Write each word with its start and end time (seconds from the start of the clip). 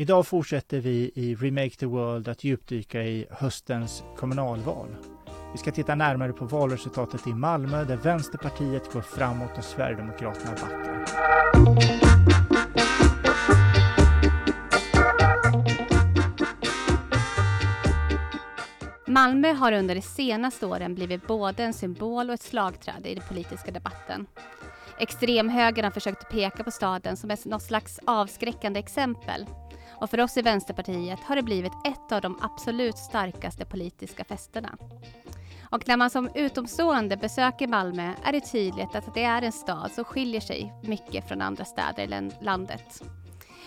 Idag 0.00 0.26
fortsätter 0.26 0.80
vi 0.80 1.10
i 1.14 1.34
Remake 1.34 1.70
the 1.70 1.86
World 1.86 2.28
att 2.28 2.44
djupdyka 2.44 3.02
i 3.02 3.26
höstens 3.30 4.04
kommunalval. 4.16 4.96
Vi 5.52 5.58
ska 5.58 5.70
titta 5.72 5.94
närmare 5.94 6.32
på 6.32 6.44
valresultatet 6.44 7.26
i 7.26 7.30
Malmö 7.30 7.84
där 7.84 7.96
Vänsterpartiet 7.96 8.92
går 8.92 9.00
framåt 9.00 9.58
och 9.58 9.64
Sverigedemokraterna 9.64 10.50
backar. 10.50 11.04
Malmö 19.06 19.52
har 19.52 19.72
under 19.72 19.94
de 19.94 20.02
senaste 20.02 20.66
åren 20.66 20.94
blivit 20.94 21.26
både 21.26 21.64
en 21.64 21.74
symbol 21.74 22.28
och 22.28 22.34
ett 22.34 22.42
slagträde 22.42 23.08
i 23.08 23.14
den 23.14 23.24
politiska 23.28 23.70
debatten. 23.70 24.26
Extremhögern 24.98 25.84
har 25.84 25.92
försökt 25.92 26.30
peka 26.30 26.64
på 26.64 26.70
staden 26.70 27.16
som 27.16 27.30
ett 27.30 27.44
något 27.44 27.62
slags 27.62 28.00
avskräckande 28.06 28.80
exempel. 28.80 29.46
Och 30.00 30.10
för 30.10 30.20
oss 30.20 30.36
i 30.36 30.42
Vänsterpartiet 30.42 31.20
har 31.20 31.36
det 31.36 31.42
blivit 31.42 31.72
ett 31.84 32.12
av 32.12 32.20
de 32.20 32.38
absolut 32.40 32.98
starkaste 32.98 33.64
politiska 33.64 34.24
festerna. 34.24 34.76
Och 35.70 35.88
när 35.88 35.96
man 35.96 36.10
som 36.10 36.28
utomstående 36.34 37.16
besöker 37.16 37.68
Malmö 37.68 38.12
är 38.24 38.32
det 38.32 38.40
tydligt 38.40 38.94
att 38.94 39.14
det 39.14 39.24
är 39.24 39.42
en 39.42 39.52
stad 39.52 39.90
som 39.92 40.04
skiljer 40.04 40.40
sig 40.40 40.72
mycket 40.82 41.28
från 41.28 41.42
andra 41.42 41.64
städer 41.64 42.02
i 42.02 42.30
landet. 42.44 43.02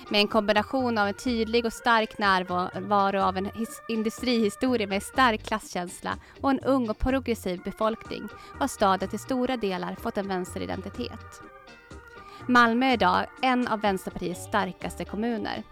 Med 0.09 0.21
en 0.21 0.27
kombination 0.27 0.97
av 0.97 1.07
en 1.07 1.13
tydlig 1.13 1.65
och 1.65 1.73
stark 1.73 2.17
närvaro 2.17 3.21
av 3.21 3.37
en 3.37 3.49
industrihistoria 3.89 4.87
med 4.87 5.03
stark 5.03 5.43
klasskänsla 5.43 6.17
och 6.41 6.51
en 6.51 6.59
ung 6.59 6.89
och 6.89 6.97
progressiv 6.97 7.61
befolkning 7.63 8.27
har 8.59 8.67
staden 8.67 9.09
till 9.09 9.19
stora 9.19 9.57
delar 9.57 9.95
fått 9.95 10.17
en 10.17 10.27
vänsteridentitet. 10.27 11.41
Malmö 12.47 12.85
är 12.85 12.93
idag 12.93 13.25
en 13.41 13.67
av 13.67 13.81
Vänsterpartiets 13.81 14.43
starkaste 14.43 15.05
kommuner. 15.05 15.63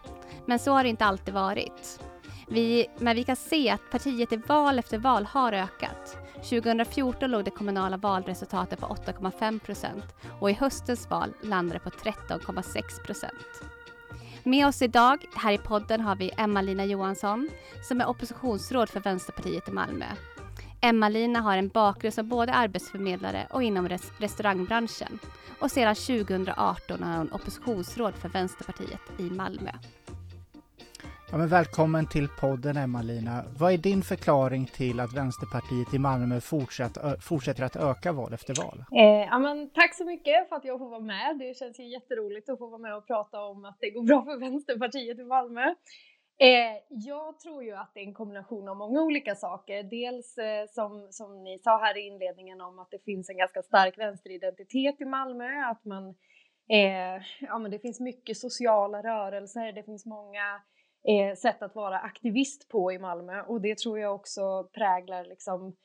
Men 0.46 0.60
så 0.60 0.72
har 0.72 0.84
det 0.84 0.90
inte 0.90 1.06
alltid 1.06 1.34
varit. 1.34 2.00
Vi, 2.48 2.88
men 2.98 3.16
vi 3.16 3.24
kan 3.24 3.36
se 3.36 3.70
att 3.70 3.92
partiet 3.92 4.34
i 4.34 4.38
val 4.38 4.80
efter 4.80 4.98
val 4.98 5.26
har 5.26 5.54
ökat. 5.54 6.18
2014 6.36 7.32
låg 7.32 7.46
det 7.46 7.52
kommunala 7.52 7.98
valresultatet 7.98 8.80
på 8.80 8.86
8,5 8.86 9.60
procent 9.60 10.06
och 10.40 10.50
i 10.50 10.54
höstens 10.54 11.10
val 11.10 11.34
landade 11.44 11.80
det 11.80 11.84
på 11.84 11.90
13,6 11.90 13.04
procent. 13.06 13.64
Med 14.44 14.68
oss 14.68 14.82
idag 14.82 15.26
här 15.36 15.52
i 15.52 15.58
podden 15.58 16.02
har 16.02 16.16
vi 16.16 16.32
Emma-Lina 16.38 16.86
Johansson 16.86 17.50
som 17.88 18.02
är 18.02 18.10
oppositionsråd 18.10 18.90
för 18.90 19.00
Vänsterpartiet 19.00 19.68
i 19.68 19.72
Malmö. 19.72 20.06
Emma-Lina 20.82 21.42
har 21.42 21.58
en 21.58 21.68
bakgrund 21.68 22.14
som 22.14 22.30
både 22.30 22.54
arbetsförmedlare 22.54 23.48
och 23.50 23.64
inom 23.64 23.90
res 23.90 24.12
restaurangbranschen. 24.18 25.20
Och 25.60 25.72
sedan 25.72 25.96
2018 25.96 27.04
är 27.04 27.18
hon 27.18 27.32
oppositionsråd 27.32 28.16
för 28.16 28.30
Vänsterpartiet 28.30 29.02
i 29.18 29.24
Malmö. 29.24 29.72
Ja, 31.32 31.38
men 31.38 31.48
välkommen 31.48 32.08
till 32.08 32.28
podden 32.28 32.78
Emma-Lina. 32.78 33.44
Vad 33.60 33.74
är 33.74 33.78
din 33.78 34.02
förklaring 34.02 34.66
till 34.66 35.00
att 35.00 35.14
Vänsterpartiet 35.14 35.94
i 35.94 36.00
Malmö 36.00 36.42
fortsatt, 36.42 36.98
fortsätter 37.30 37.64
att 37.64 37.76
öka 37.76 38.12
val 38.12 38.34
efter 38.34 38.54
val? 38.64 38.84
Eh, 38.92 39.28
ja, 39.32 39.40
men 39.40 39.70
tack 39.70 39.96
så 39.96 40.06
mycket 40.06 40.50
för 40.50 40.56
att 40.56 40.66
jag 40.66 40.80
får 40.80 40.90
vara 40.90 41.00
med. 41.00 41.38
Det 41.40 41.58
känns 41.58 41.80
ju 41.80 41.84
jätteroligt 41.84 42.50
att 42.50 42.58
få 42.60 42.68
vara 42.68 42.82
med 42.82 42.96
och 42.96 43.08
prata 43.08 43.42
om 43.42 43.66
att 43.66 43.78
det 43.80 43.90
går 43.90 44.04
bra 44.04 44.26
för 44.26 44.40
Vänsterpartiet 44.40 45.20
i 45.20 45.24
Malmö. 45.24 45.66
Eh, 46.48 46.76
jag 46.90 47.40
tror 47.40 47.64
ju 47.64 47.72
att 47.72 47.92
det 47.94 48.00
är 48.00 48.06
en 48.06 48.14
kombination 48.14 48.70
av 48.70 48.78
många 48.78 49.02
olika 49.02 49.36
saker. 49.36 49.84
Dels 49.84 50.38
eh, 50.38 50.66
som, 50.70 51.08
som 51.12 51.44
ni 51.44 51.60
sa 51.60 51.78
här 51.78 51.98
i 51.98 52.08
inledningen 52.08 52.62
om 52.62 52.80
att 52.80 52.92
det 52.92 53.04
finns 53.06 53.30
en 53.30 53.38
ganska 53.38 53.62
stark 53.62 53.98
vänsteridentitet 53.98 55.02
i 55.02 55.06
Malmö, 55.06 55.50
att 55.72 55.86
man 55.86 56.04
eh, 56.70 57.24
ja, 57.42 57.60
men 57.60 57.72
det 57.72 57.80
finns 57.80 58.00
mycket 58.00 58.38
sociala 58.38 59.04
rörelser, 59.04 59.72
det 59.72 59.84
finns 59.84 60.06
många 60.06 60.62
eh, 61.08 61.36
sätt 61.36 61.62
att 61.62 61.76
vara 61.76 62.00
aktivist 62.00 62.70
på 62.70 62.92
i 62.92 63.00
Malmö 63.00 63.42
och 63.42 63.62
det 63.62 63.78
tror 63.78 64.00
jag 64.00 64.16
också 64.16 64.70
präglar 64.74 65.26
liksom 65.26 65.76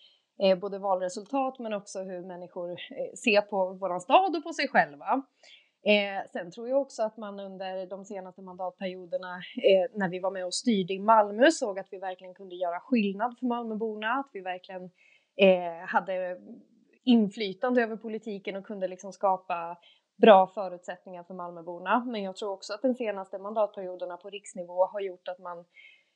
eh, 0.42 0.59
både 0.59 0.78
valresultat 0.78 1.59
men 1.59 1.72
också 1.72 1.98
hur 1.98 2.27
människor 2.27 2.71
eh, 2.71 3.15
ser 3.25 3.41
på 3.41 3.72
våran 3.72 4.00
stad 4.00 4.37
och 4.37 4.43
på 4.43 4.53
sig 4.53 4.69
själva. 4.69 5.22
Eh, 5.87 6.31
sen 6.32 6.50
tror 6.50 6.69
jag 6.69 6.81
också 6.81 7.03
att 7.03 7.16
man 7.16 7.41
under 7.41 7.87
de 7.87 8.05
senaste 8.05 8.43
mandatperioderna 8.43 9.34
eh, 9.37 9.99
när 9.99 10.09
vi 10.09 10.19
var 10.19 10.31
med 10.31 10.47
och 10.47 10.55
styrde 10.55 10.94
i 10.94 10.99
Malmö 10.99 11.50
såg 11.50 11.78
att 11.78 11.88
vi 11.91 11.99
verkligen 11.99 12.34
kunde 12.34 12.55
göra 12.55 12.81
skillnad 12.81 13.37
för 13.38 13.47
Malmöborna, 13.47 14.09
att 14.09 14.31
vi 14.32 14.41
verkligen 14.41 14.82
eh, 15.37 15.87
hade 15.87 16.37
inflytande 17.05 17.82
över 17.82 17.97
politiken 17.97 18.56
och 18.56 18.66
kunde 18.66 18.88
liksom 18.88 19.12
skapa 19.12 19.78
bra 20.16 20.47
förutsättningar 20.47 21.22
för 21.22 21.34
Malmöborna. 21.34 22.04
Men 22.06 22.22
jag 22.22 22.37
tror 22.37 22.50
också 22.50 22.72
att 22.72 22.82
den 22.82 22.94
senaste 22.94 23.38
mandatperioderna 23.38 24.16
på 24.16 24.31
riksnivå 24.31 24.87
har 24.87 25.00
gjort 25.00 25.28
att 25.28 25.38
man 25.38 25.59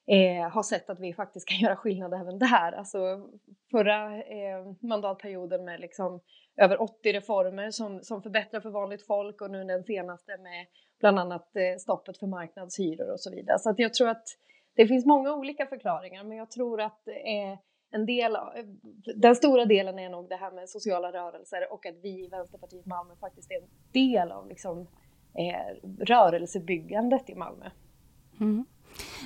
eh, 0.06 0.50
har 0.50 0.62
sett 0.62 0.90
att 0.90 1.00
vi 1.00 1.14
faktiskt 1.14 1.48
kan 1.48 1.58
göra 1.64 1.76
skillnad 1.76 2.14
även 2.14 2.38
där. 2.38 2.72
Alltså 2.72 2.98
förra 3.70 4.16
eh, 4.16 4.72
mandatperioden 4.80 5.64
med 5.64 5.80
liksom 5.80 6.20
över 6.56 6.82
80 6.82 7.12
reformer 7.12 7.70
som, 7.70 8.00
som 8.02 8.22
förbättrar 8.22 8.60
för 8.60 8.70
vanligt 8.70 9.06
folk 9.06 9.40
och 9.40 9.50
nu 9.50 9.64
den 9.64 9.84
senaste 9.84 10.36
med 10.38 10.66
bland 11.00 11.18
annat 11.18 11.56
eh, 11.56 11.78
stoppet 11.78 12.18
för 12.18 12.26
marknadshyror 12.26 13.12
och 13.12 13.20
så 13.20 13.30
vidare. 13.30 13.58
Så 13.58 13.70
att 13.70 13.78
jag 13.78 13.94
tror 13.94 14.08
att 14.08 14.24
det 14.74 14.86
finns 14.86 15.06
många 15.06 15.34
olika 15.34 15.66
förklaringar, 15.66 16.24
men 16.24 16.38
jag 16.38 16.50
tror 16.50 16.80
att 16.80 17.08
eh, 17.08 17.58
en 17.90 18.06
del, 18.06 18.36
den 19.16 19.36
stora 19.36 19.64
delen 19.64 19.98
är 19.98 20.10
nog 20.10 20.28
det 20.28 20.36
här 20.36 20.50
med 20.50 20.68
sociala 20.68 21.12
rörelser 21.12 21.72
och 21.72 21.86
att 21.86 21.94
vi 22.02 22.08
i 22.08 22.28
Vänsterpartiet 22.28 22.86
Malmö 22.86 23.14
faktiskt 23.20 23.50
är 23.50 23.56
en 23.56 23.68
del 23.92 24.32
av 24.32 24.48
liksom, 24.48 24.86
eh, 25.34 25.88
rörelsebyggandet 26.04 27.30
i 27.30 27.34
Malmö. 27.34 27.70
Mm. 28.40 28.64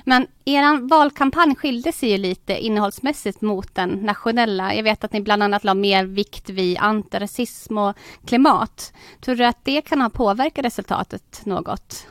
Men 0.05 0.27
er 0.45 0.89
valkampanj 0.89 1.55
skilde 1.55 1.91
sig 1.91 2.09
ju 2.09 2.17
lite 2.17 2.57
innehållsmässigt 2.57 3.41
mot 3.41 3.75
den 3.75 3.89
nationella. 3.89 4.73
Jag 4.73 4.83
vet 4.83 5.03
att 5.03 5.13
ni 5.13 5.21
bland 5.21 5.43
annat 5.43 5.63
la 5.63 5.73
mer 5.73 6.05
vikt 6.05 6.49
vid 6.49 6.77
antirasism 6.79 7.77
och 7.77 7.95
klimat. 8.25 8.93
Tror 9.21 9.35
du 9.35 9.45
att 9.45 9.65
det 9.65 9.81
kan 9.81 10.01
ha 10.01 10.09
påverkat 10.09 10.65
resultatet 10.65 11.45
något? 11.45 12.07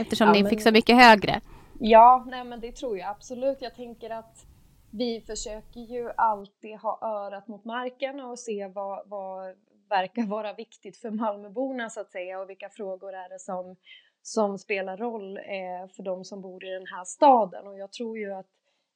Eftersom 0.00 0.26
ja, 0.26 0.32
ni 0.32 0.42
men... 0.42 0.50
fick 0.50 0.62
så 0.62 0.70
mycket 0.70 0.96
högre. 0.96 1.40
Ja, 1.80 2.24
nej 2.26 2.44
men 2.44 2.60
det 2.60 2.72
tror 2.72 2.98
jag 2.98 3.10
absolut. 3.10 3.58
Jag 3.60 3.74
tänker 3.74 4.10
att 4.10 4.46
vi 4.90 5.20
försöker 5.20 5.80
ju 5.80 6.10
alltid 6.16 6.76
ha 6.76 6.98
örat 7.02 7.48
mot 7.48 7.64
marken 7.64 8.20
och 8.20 8.38
se 8.38 8.66
vad, 8.74 9.08
vad 9.08 9.54
verkar 9.88 10.26
vara 10.26 10.52
viktigt 10.52 10.96
för 10.96 11.10
Malmöborna 11.10 11.90
så 11.90 12.00
att 12.00 12.10
säga 12.10 12.40
och 12.40 12.50
vilka 12.50 12.68
frågor 12.68 13.14
är 13.14 13.28
det 13.28 13.38
som, 13.38 13.76
som 14.22 14.58
spelar 14.58 14.96
roll 14.96 15.36
eh, 15.36 15.88
för 15.96 16.02
de 16.02 16.24
som 16.24 16.40
bor 16.42 16.64
i 16.64 16.70
den 16.70 16.86
här 16.86 17.04
staden. 17.04 17.66
Och 17.66 17.78
jag 17.78 17.92
tror 17.92 18.18
ju 18.18 18.32
att 18.32 18.46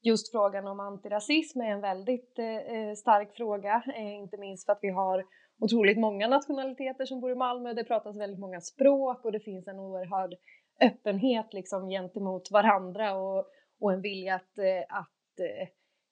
just 0.03 0.31
frågan 0.31 0.67
om 0.67 0.81
antirasism 0.81 1.61
är 1.61 1.71
en 1.71 1.81
väldigt 1.81 2.39
eh, 2.39 2.47
eh 2.47 2.95
stark 2.95 3.37
fråga, 3.37 3.83
eh, 3.97 4.15
inte 4.15 4.37
minst 4.37 4.67
för 4.67 4.72
att 4.72 4.78
vi 4.83 4.91
har 4.91 5.25
otroligt 5.61 5.99
många 5.99 6.28
nationaliteter 6.28 7.05
som 7.05 7.21
bor 7.21 7.33
i 7.33 7.34
Malmö. 7.34 7.72
Det 7.72 7.84
pratas 7.84 8.17
väldigt 8.17 8.41
många 8.41 8.61
språk 8.61 9.25
och 9.25 9.33
det 9.33 9.41
finns 9.41 9.69
en 9.69 9.81
oerhörd 9.81 10.34
öppenhet 10.81 11.53
liksom 11.53 11.89
gentemot 11.89 12.51
varandra 12.51 13.15
och, 13.15 13.47
och 13.81 13.93
en 13.93 14.03
vilja 14.03 14.34
att, 14.34 14.59
eh, 14.59 14.99
att 14.99 15.41
eh, 15.41 15.69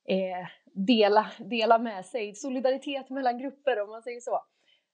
eh, 0.08 0.46
dela, 0.72 1.26
dela 1.38 1.78
med 1.78 2.06
sig, 2.06 2.34
solidaritet 2.34 3.10
mellan 3.10 3.38
grupper 3.38 3.82
om 3.82 3.91
man 3.91 4.02
säger 4.02 4.20
så. 4.20 4.41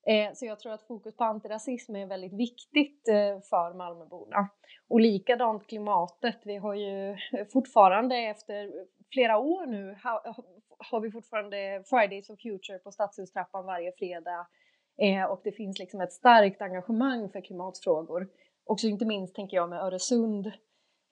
Eh, 0.07 0.33
så 0.35 0.47
jag 0.47 0.61
tror 0.61 0.73
att 0.73 0.87
fokus 0.87 1.17
på 1.17 1.25
antirasism 1.25 1.97
är 1.97 2.07
väldigt 2.07 2.33
viktigt 2.33 3.09
eh, 3.09 3.41
för 3.51 3.75
Malmöborna. 3.75 4.49
Och 4.89 5.01
likadant 5.01 5.67
klimatet. 5.67 6.41
Vi 6.45 6.57
har 6.57 6.75
ju 6.75 7.17
fortfarande 7.53 8.17
efter 8.17 8.73
flera 9.13 9.39
år 9.39 9.67
nu 9.67 9.97
ha, 10.03 10.35
har 10.79 11.01
vi 11.01 11.11
fortfarande 11.11 11.83
Fridays 11.87 12.27
for 12.27 12.37
Future 12.37 12.79
på 12.79 12.91
Stadshustrappan 12.91 13.67
varje 13.67 13.93
fredag. 13.93 14.47
Eh, 15.03 15.25
och 15.25 15.41
det 15.45 15.53
finns 15.53 15.79
liksom 15.79 16.01
ett 16.01 16.13
starkt 16.13 16.63
engagemang 16.63 17.29
för 17.29 17.41
klimatfrågor. 17.41 18.29
Också 18.67 18.87
inte 18.87 19.05
minst 19.05 19.35
tänker 19.35 19.57
jag 19.57 19.69
med 19.69 19.81
Öresund 19.83 20.53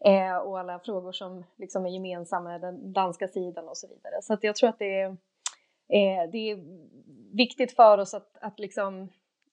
eh, 0.05 0.37
och 0.37 0.59
alla 0.59 0.79
frågor 0.79 1.13
som 1.13 1.45
liksom 1.57 1.87
är 1.87 1.91
gemensamma 1.91 2.49
med 2.49 2.61
den 2.61 2.93
danska 2.93 3.29
sidan 3.29 3.69
och 3.69 3.77
så 3.77 3.89
vidare. 3.89 4.23
Så 4.23 4.35
att 4.35 4.45
jag 4.45 4.57
tror 4.57 4.69
att 4.69 4.79
det 4.79 5.01
är, 5.01 5.09
eh, 5.89 6.31
det 6.33 6.51
är 6.51 6.65
viktigt 7.37 7.73
för 7.73 7.99
oss 7.99 8.15
att, 8.15 8.39
att 8.41 8.59
liksom, 8.59 9.03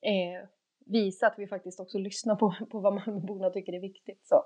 eh, 0.01 0.47
visa 0.85 1.27
att 1.27 1.39
vi 1.39 1.47
faktiskt 1.47 1.79
också 1.79 1.97
lyssnar 1.97 2.35
på, 2.35 2.56
på 2.71 2.79
vad 2.79 2.94
Malmöborna 2.94 3.50
tycker 3.50 3.74
är 3.74 3.79
viktigt. 3.79 4.27
Så. 4.27 4.45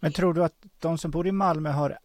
Men 0.00 0.12
tror 0.12 0.34
du 0.34 0.44
att 0.44 0.64
de 0.80 0.98
som 0.98 1.10
bor 1.10 1.26
i 1.26 1.32
Malmö 1.32 1.70
har 1.70 1.98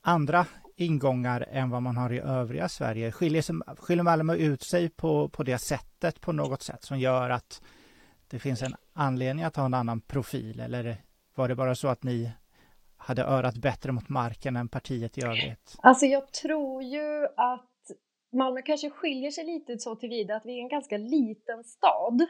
andra 0.00 0.46
ingångar 0.76 1.46
än 1.50 1.70
vad 1.70 1.82
man 1.82 1.96
har 1.96 2.12
i 2.12 2.20
övriga 2.20 2.68
Sverige? 2.68 3.12
Skiljer, 3.12 3.42
sig, 3.42 3.56
skiljer 3.78 4.04
Malmö 4.04 4.34
ut 4.34 4.62
sig 4.62 4.88
på, 4.88 5.28
på 5.28 5.42
det 5.42 5.58
sättet 5.58 6.20
på 6.20 6.32
något 6.32 6.62
sätt 6.62 6.84
som 6.84 6.98
gör 6.98 7.30
att 7.30 7.62
det 8.28 8.38
finns 8.38 8.62
en 8.62 8.74
anledning 8.92 9.44
att 9.44 9.56
ha 9.56 9.64
en 9.64 9.74
annan 9.74 10.00
profil 10.00 10.60
eller 10.60 10.96
var 11.34 11.48
det 11.48 11.54
bara 11.54 11.74
så 11.74 11.88
att 11.88 12.02
ni 12.02 12.32
hade 12.96 13.22
örat 13.22 13.56
bättre 13.56 13.92
mot 13.92 14.08
marken 14.08 14.56
än 14.56 14.68
partiet 14.68 15.18
i 15.18 15.24
övrigt? 15.24 15.76
Alltså 15.82 16.06
jag 16.06 16.32
tror 16.32 16.82
ju 16.82 17.26
att 17.36 17.68
Malmö 18.32 18.62
kanske 18.62 18.90
skiljer 18.90 19.30
sig 19.30 19.44
lite 19.44 19.78
så 19.78 19.96
tillvida 19.96 20.36
att 20.36 20.46
vi 20.46 20.58
är 20.58 20.62
en 20.62 20.68
ganska 20.68 20.96
liten 20.96 21.64
stad. 21.64 22.20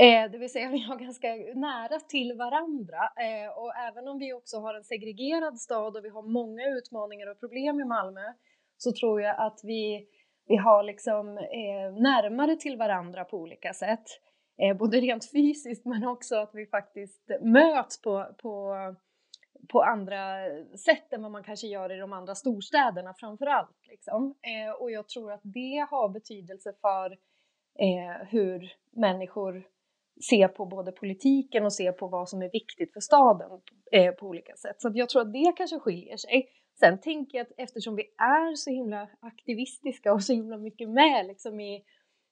Eh, 0.00 0.30
det 0.30 0.38
vill 0.38 0.52
säga 0.52 0.68
vi 0.78 0.80
har 0.80 0.96
ganska 0.96 1.28
nära 1.54 2.00
till 2.00 2.32
varandra 2.32 3.02
eh, 3.26 3.58
och 3.58 3.76
även 3.76 4.08
om 4.08 4.18
vi 4.18 4.32
också 4.32 4.56
har 4.60 4.74
en 4.74 4.84
segregerad 4.84 5.60
stad 5.60 5.96
och 5.96 6.04
vi 6.04 6.08
har 6.08 6.22
många 6.22 6.62
utmaningar 6.78 7.26
och 7.30 7.40
problem 7.40 7.80
i 7.80 7.84
Malmö 7.84 8.32
så 8.76 8.92
tror 8.92 9.22
jag 9.22 9.36
att 9.38 9.60
vi, 9.62 10.06
vi 10.46 10.56
har 10.56 10.82
liksom 10.82 11.38
eh, 11.38 12.02
närmare 12.02 12.56
till 12.56 12.76
varandra 12.76 13.24
på 13.24 13.36
olika 13.36 13.74
sätt. 13.74 14.04
Eh, 14.58 14.76
både 14.76 15.00
rent 15.00 15.30
fysiskt 15.32 15.84
men 15.84 16.04
också 16.04 16.36
att 16.36 16.50
vi 16.54 16.66
faktiskt 16.66 17.30
möts 17.40 18.02
på, 18.02 18.26
på, 18.42 18.74
på 19.68 19.82
andra 19.82 20.18
sätt 20.76 21.12
än 21.12 21.22
vad 21.22 21.30
man 21.30 21.44
kanske 21.44 21.66
gör 21.66 21.92
i 21.92 21.98
de 21.98 22.12
andra 22.12 22.34
storstäderna 22.34 23.14
framför 23.14 23.46
allt. 23.46 23.86
Liksom. 23.88 24.34
Eh, 24.42 24.72
och 24.82 24.90
jag 24.90 25.08
tror 25.08 25.32
att 25.32 25.40
det 25.42 25.86
har 25.90 26.08
betydelse 26.08 26.72
för 26.80 27.12
eh, 27.78 28.26
hur 28.28 28.72
människor 28.90 29.66
ser 30.30 30.48
på 30.48 30.66
både 30.66 30.92
politiken 30.92 31.64
och 31.64 31.72
ser 31.72 31.92
på 31.92 32.08
vad 32.08 32.28
som 32.28 32.42
är 32.42 32.50
viktigt 32.50 32.92
för 32.92 33.00
staden 33.00 33.50
eh, 33.92 34.14
på 34.14 34.26
olika 34.26 34.56
sätt. 34.56 34.80
Så 34.80 34.90
jag 34.94 35.08
tror 35.08 35.22
att 35.22 35.32
det 35.32 35.52
kanske 35.56 35.78
skiljer 35.78 36.16
sig. 36.16 36.48
Sen 36.78 37.00
tänker 37.00 37.38
jag 37.38 37.46
att 37.46 37.52
eftersom 37.56 37.96
vi 37.96 38.02
är 38.18 38.54
så 38.54 38.70
himla 38.70 39.08
aktivistiska 39.20 40.12
och 40.12 40.22
så 40.22 40.32
himla 40.32 40.58
mycket 40.58 40.88
med 40.88 41.26
liksom 41.26 41.60
i, 41.60 41.84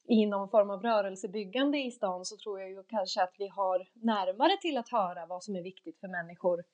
i 0.08 0.26
någon 0.26 0.48
form 0.48 0.70
av 0.70 0.82
rörelsebyggande 0.82 1.78
i 1.78 1.90
stan 1.90 2.24
så 2.24 2.36
tror 2.36 2.60
jag 2.60 2.70
ju 2.70 2.82
kanske 2.82 3.22
att 3.22 3.34
vi 3.38 3.48
har 3.48 3.88
närmare 3.92 4.56
till 4.60 4.76
att 4.76 4.88
höra 4.88 5.26
vad 5.26 5.44
som 5.44 5.56
är 5.56 5.62
viktigt 5.62 6.00
för 6.00 6.08
människor 6.08 6.64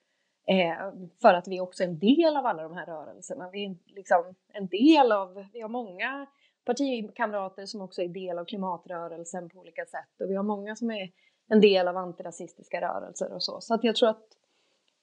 eh, 0.47 0.93
för 1.23 1.35
att 1.35 1.49
vi 1.49 1.61
också 1.61 1.83
är 1.83 1.89
en 1.89 1.99
del 1.99 2.37
av 2.37 2.47
alla 2.47 2.63
de 2.63 2.75
här 2.75 2.87
rörelserna. 2.87 3.51
Vi 3.51 3.65
är 3.65 3.77
liksom 3.87 4.35
en 4.53 4.67
del 4.67 5.13
av, 5.13 5.47
vi 5.53 5.61
har 5.61 5.69
många 5.69 6.27
partikamrater 6.65 7.67
som 7.67 7.81
också 7.81 8.03
är 8.03 8.09
del 8.09 8.39
av 8.39 8.45
klimatrörelsen 8.45 9.51
på 9.51 9.59
olika 9.59 9.87
sätt 9.87 10.21
och 10.21 10.31
vi 10.31 10.35
har 10.35 10.43
många 10.43 10.77
som 10.77 10.91
är 10.91 11.13
en 11.49 11.61
del 11.61 11.89
av 11.89 11.97
antirasistiska 11.97 12.81
rörelser 12.81 13.33
och 13.33 13.43
så. 13.43 13.61
Så 13.61 13.75
att 13.75 13.85
jag 13.85 13.97
tror 13.97 14.09
att 14.09 14.27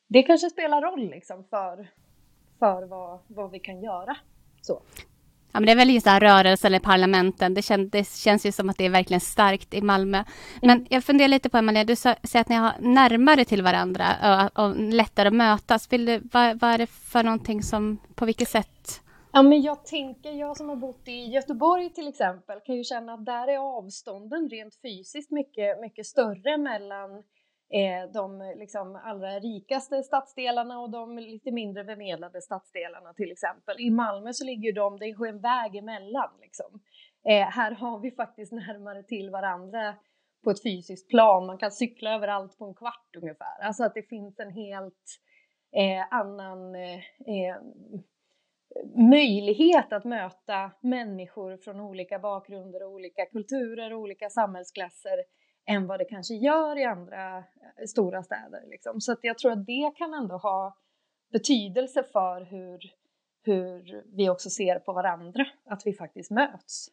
det 0.08 0.24
kanske 0.24 0.50
spelar 0.50 0.82
roll 0.82 1.10
liksom 1.10 1.44
för, 1.44 1.88
för 2.60 2.84
vad, 2.84 3.20
vad 3.28 3.52
vi 3.52 3.60
kan 3.60 3.82
göra. 3.82 4.18
Så. 4.62 4.82
Ja, 5.52 5.60
men 5.60 5.66
det 5.66 5.72
är 5.72 5.76
väl 5.76 5.90
just 5.90 6.06
det 6.06 6.12
här 6.12 6.20
rörelsen 6.20 6.76
i 6.76 6.80
parlamenten. 6.80 7.54
Det, 7.54 7.62
kän, 7.62 7.90
det 7.90 8.08
känns 8.08 8.46
ju 8.46 8.52
som 8.52 8.70
att 8.70 8.78
det 8.78 8.86
är 8.86 8.90
verkligen 8.90 9.22
starkt 9.22 9.74
i 9.74 9.82
Malmö. 9.82 10.24
Men 10.62 10.88
jag 10.90 11.04
funderar 11.04 11.28
lite 11.28 11.50
på, 11.50 11.58
Amalia, 11.58 11.84
du 11.84 11.96
säger 11.96 12.18
att 12.42 12.50
ni 12.50 12.56
har 12.56 12.74
närmare 12.80 13.46
till 13.46 13.62
varandra 13.62 14.06
och, 14.56 14.66
och 14.66 14.76
lättare 14.76 15.28
att 15.28 15.34
mötas. 15.34 15.92
Vill 15.92 16.06
du, 16.06 16.22
vad, 16.32 16.60
vad 16.60 16.72
är 16.72 16.78
det 16.78 16.88
för 16.88 17.24
någonting 17.24 17.64
som, 17.64 17.98
på 18.16 18.26
vilket 18.26 18.50
sätt 18.50 19.02
Ja, 19.38 19.42
men 19.42 19.62
jag 19.62 19.86
tänker, 19.86 20.32
jag 20.32 20.58
som 20.58 20.70
har 20.70 20.76
bott 20.76 21.08
i 21.08 21.26
Göteborg 21.26 21.90
till 21.90 22.08
exempel, 22.08 22.60
kan 22.60 22.76
ju 22.76 22.84
känna 22.84 23.14
att 23.14 23.26
där 23.26 23.48
är 23.48 23.58
avstånden 23.58 24.50
rent 24.50 24.76
fysiskt 24.82 25.32
mycket, 25.32 25.82
mycket 25.82 26.06
större 26.06 26.58
mellan 26.58 27.12
eh, 27.12 27.24
Eh, 27.70 28.12
de 28.12 28.54
liksom 28.56 29.00
allra 29.04 29.40
rikaste 29.40 30.04
stadsdelarna 30.04 30.80
och 30.80 30.90
de 30.90 31.18
lite 31.18 31.52
mindre 31.52 31.84
bemedlade 31.84 32.42
stadsdelarna 32.42 33.14
till 33.14 33.32
exempel. 33.32 33.76
I 33.80 33.90
Malmö 33.90 34.34
så 34.34 34.46
ligger 34.46 34.74
de, 34.74 34.98
det 34.98 35.06
är 35.06 35.28
en 35.28 35.42
väg 35.42 35.76
emellan 35.76 36.30
liksom. 36.42 36.80
Eh, 37.30 37.48
här 37.48 37.72
har 37.72 38.00
vi 38.00 38.12
faktiskt 38.12 38.52
närmare 38.68 39.04
till 39.04 39.30
varandra 39.30 39.96
på 40.44 40.52
ett 40.52 40.64
fysiskt 40.64 41.10
plan. 41.10 41.46
Man 41.46 41.58
kan 41.58 41.72
cykla 41.72 42.16
överallt 42.16 42.58
på 42.58 42.66
en 42.66 42.76
kvart 42.76 43.16
ungefär. 43.18 43.62
Alltså 43.62 43.84
att 43.84 43.94
det 43.94 44.10
finns 44.10 44.40
en 44.40 44.52
helt 44.52 45.20
eh, 45.76 46.14
annan 46.14 46.76
eh, 46.76 46.96
eh 46.96 47.58
möjlighet 48.96 49.94
att 49.94 50.06
möta 50.06 50.72
människor 50.82 51.58
från 51.58 51.80
olika 51.80 52.20
bakgrunder 52.20 52.84
och 52.84 52.92
olika 52.92 53.26
kulturer 53.26 53.94
och 53.94 54.00
olika 54.00 54.30
samhällsklasser 54.30 55.18
än 55.68 55.88
vad 55.88 56.00
det 56.00 56.06
kanske 56.06 56.34
gör 56.36 56.78
i 56.78 56.84
andra 56.84 57.38
eh, 57.38 57.44
stora 57.88 58.24
städer. 58.24 58.64
Liksom. 58.68 59.02
Så 59.02 59.12
att 59.12 59.20
jag 59.22 59.38
tror 59.38 59.52
att 59.52 59.66
det 59.66 59.92
kan 59.98 60.14
ändå 60.14 60.38
ha 60.38 60.78
betydelse 61.32 62.04
för 62.04 62.42
hur, 62.42 62.80
hur 63.44 64.04
vi 64.16 64.30
också 64.30 64.50
ser 64.50 64.80
på 64.80 64.94
varandra, 64.94 65.46
att 65.66 65.82
vi 65.86 65.94
faktiskt 65.94 66.32
möts. 66.32 66.90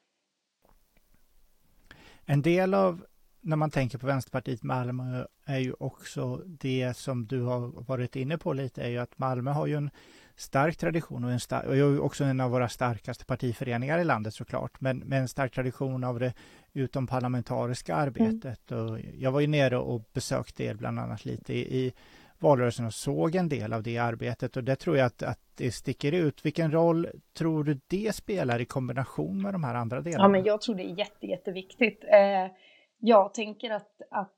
En 2.24 2.42
del 2.42 2.74
av 2.74 3.06
när 3.40 3.56
man 3.56 3.70
tänker 3.70 3.98
på 3.98 4.06
Vänsterpartiet 4.06 4.62
Malmö 4.62 5.26
är 5.44 5.58
ju 5.58 5.74
också 5.78 6.42
det 6.46 6.96
som 6.96 7.26
du 7.26 7.42
har 7.42 7.86
varit 7.86 8.16
inne 8.16 8.38
på 8.38 8.52
lite, 8.52 8.82
är 8.82 8.88
ju 8.88 8.98
att 8.98 9.18
Malmö 9.18 9.50
har 9.50 9.66
ju 9.66 9.76
en 9.76 9.90
stark 10.36 10.76
tradition 10.76 11.24
och, 11.24 11.30
en 11.30 11.40
star 11.40 11.82
och 11.82 12.04
också 12.04 12.24
en 12.24 12.40
av 12.40 12.50
våra 12.50 12.68
starkaste 12.68 13.24
partiföreningar 13.24 13.98
i 13.98 14.04
landet 14.04 14.34
såklart, 14.34 14.80
men 14.80 14.98
med 14.98 15.20
en 15.20 15.28
stark 15.28 15.52
tradition 15.52 16.04
av 16.04 16.20
det 16.20 16.34
utomparlamentariska 16.72 17.94
arbetet. 17.94 18.70
Mm. 18.70 18.84
Och 18.84 19.00
jag 19.18 19.32
var 19.32 19.40
ju 19.40 19.46
nere 19.46 19.76
och 19.76 20.02
besökte 20.12 20.64
er 20.64 20.74
bland 20.74 20.98
annat 20.98 21.24
lite 21.24 21.54
i, 21.54 21.86
i 21.86 21.92
valrörelsen 22.38 22.86
och 22.86 22.94
såg 22.94 23.34
en 23.34 23.48
del 23.48 23.72
av 23.72 23.82
det 23.82 23.98
arbetet 23.98 24.56
och 24.56 24.64
det 24.64 24.76
tror 24.76 24.96
jag 24.96 25.06
att, 25.06 25.22
att 25.22 25.40
det 25.54 25.72
sticker 25.72 26.12
ut. 26.12 26.46
Vilken 26.46 26.72
roll 26.72 27.08
tror 27.32 27.64
du 27.64 27.80
det 27.86 28.14
spelar 28.14 28.60
i 28.60 28.64
kombination 28.64 29.42
med 29.42 29.54
de 29.54 29.64
här 29.64 29.74
andra 29.74 30.00
delarna? 30.00 30.24
Ja, 30.24 30.28
men 30.28 30.44
jag 30.44 30.60
tror 30.60 30.74
det 30.74 30.82
är 30.82 30.98
jätte, 30.98 31.26
jätteviktigt. 31.26 32.04
Eh, 32.04 32.52
jag 32.98 33.34
tänker 33.34 33.70
att, 33.70 34.02
att 34.10 34.32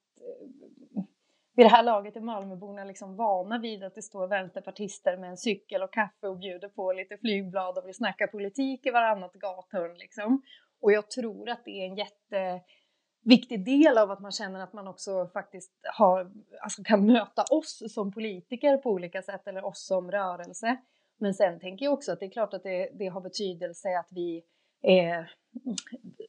vid 1.57 1.67
det 1.67 1.71
här 1.71 1.83
laget 1.83 2.17
är 2.17 2.21
Malmöborna 2.21 2.85
liksom 2.85 3.17
vana 3.17 3.59
vid 3.59 3.85
att 3.85 3.95
det 3.95 4.03
står 4.03 4.27
vänsterpartister 4.27 5.17
med 5.17 5.31
en 5.31 5.37
cykel 5.37 5.83
och 5.83 5.93
kaffe 5.93 6.29
och 6.29 6.39
bjuder 6.39 6.69
på 6.69 6.93
lite 6.93 7.17
flygblad 7.17 7.79
och 7.79 7.87
vill 7.87 7.95
snacka 7.95 8.27
politik 8.27 8.87
i 8.87 8.91
varannat 8.91 9.33
gathörn. 9.33 9.99
Liksom. 9.99 10.43
Och 10.81 10.93
jag 10.93 11.11
tror 11.11 11.49
att 11.49 11.65
det 11.65 11.71
är 11.71 11.85
en 11.85 11.97
jätteviktig 11.97 13.65
del 13.65 13.99
av 13.99 14.11
att 14.11 14.21
man 14.21 14.33
känner 14.33 14.61
att 14.61 14.73
man 14.73 14.89
också 14.89 15.29
faktiskt 15.33 15.73
har, 15.95 16.33
alltså 16.63 16.83
kan 16.83 17.07
möta 17.07 17.45
oss 17.51 17.95
som 17.95 18.13
politiker 18.13 18.77
på 18.77 18.91
olika 18.91 19.23
sätt 19.23 19.47
eller 19.47 19.65
oss 19.65 19.87
som 19.87 20.11
rörelse. 20.11 20.77
Men 21.19 21.35
sen 21.35 21.61
tänker 21.61 21.85
jag 21.85 21.93
också 21.95 22.13
att 22.13 22.21
det 22.21 22.27
är 22.27 22.31
klart 22.31 22.55
att 22.55 22.63
det, 22.63 22.91
det 22.95 23.07
har 23.07 23.21
betydelse 23.21 23.99
att 23.99 24.09
vi 24.11 24.45
eh, 24.83 25.25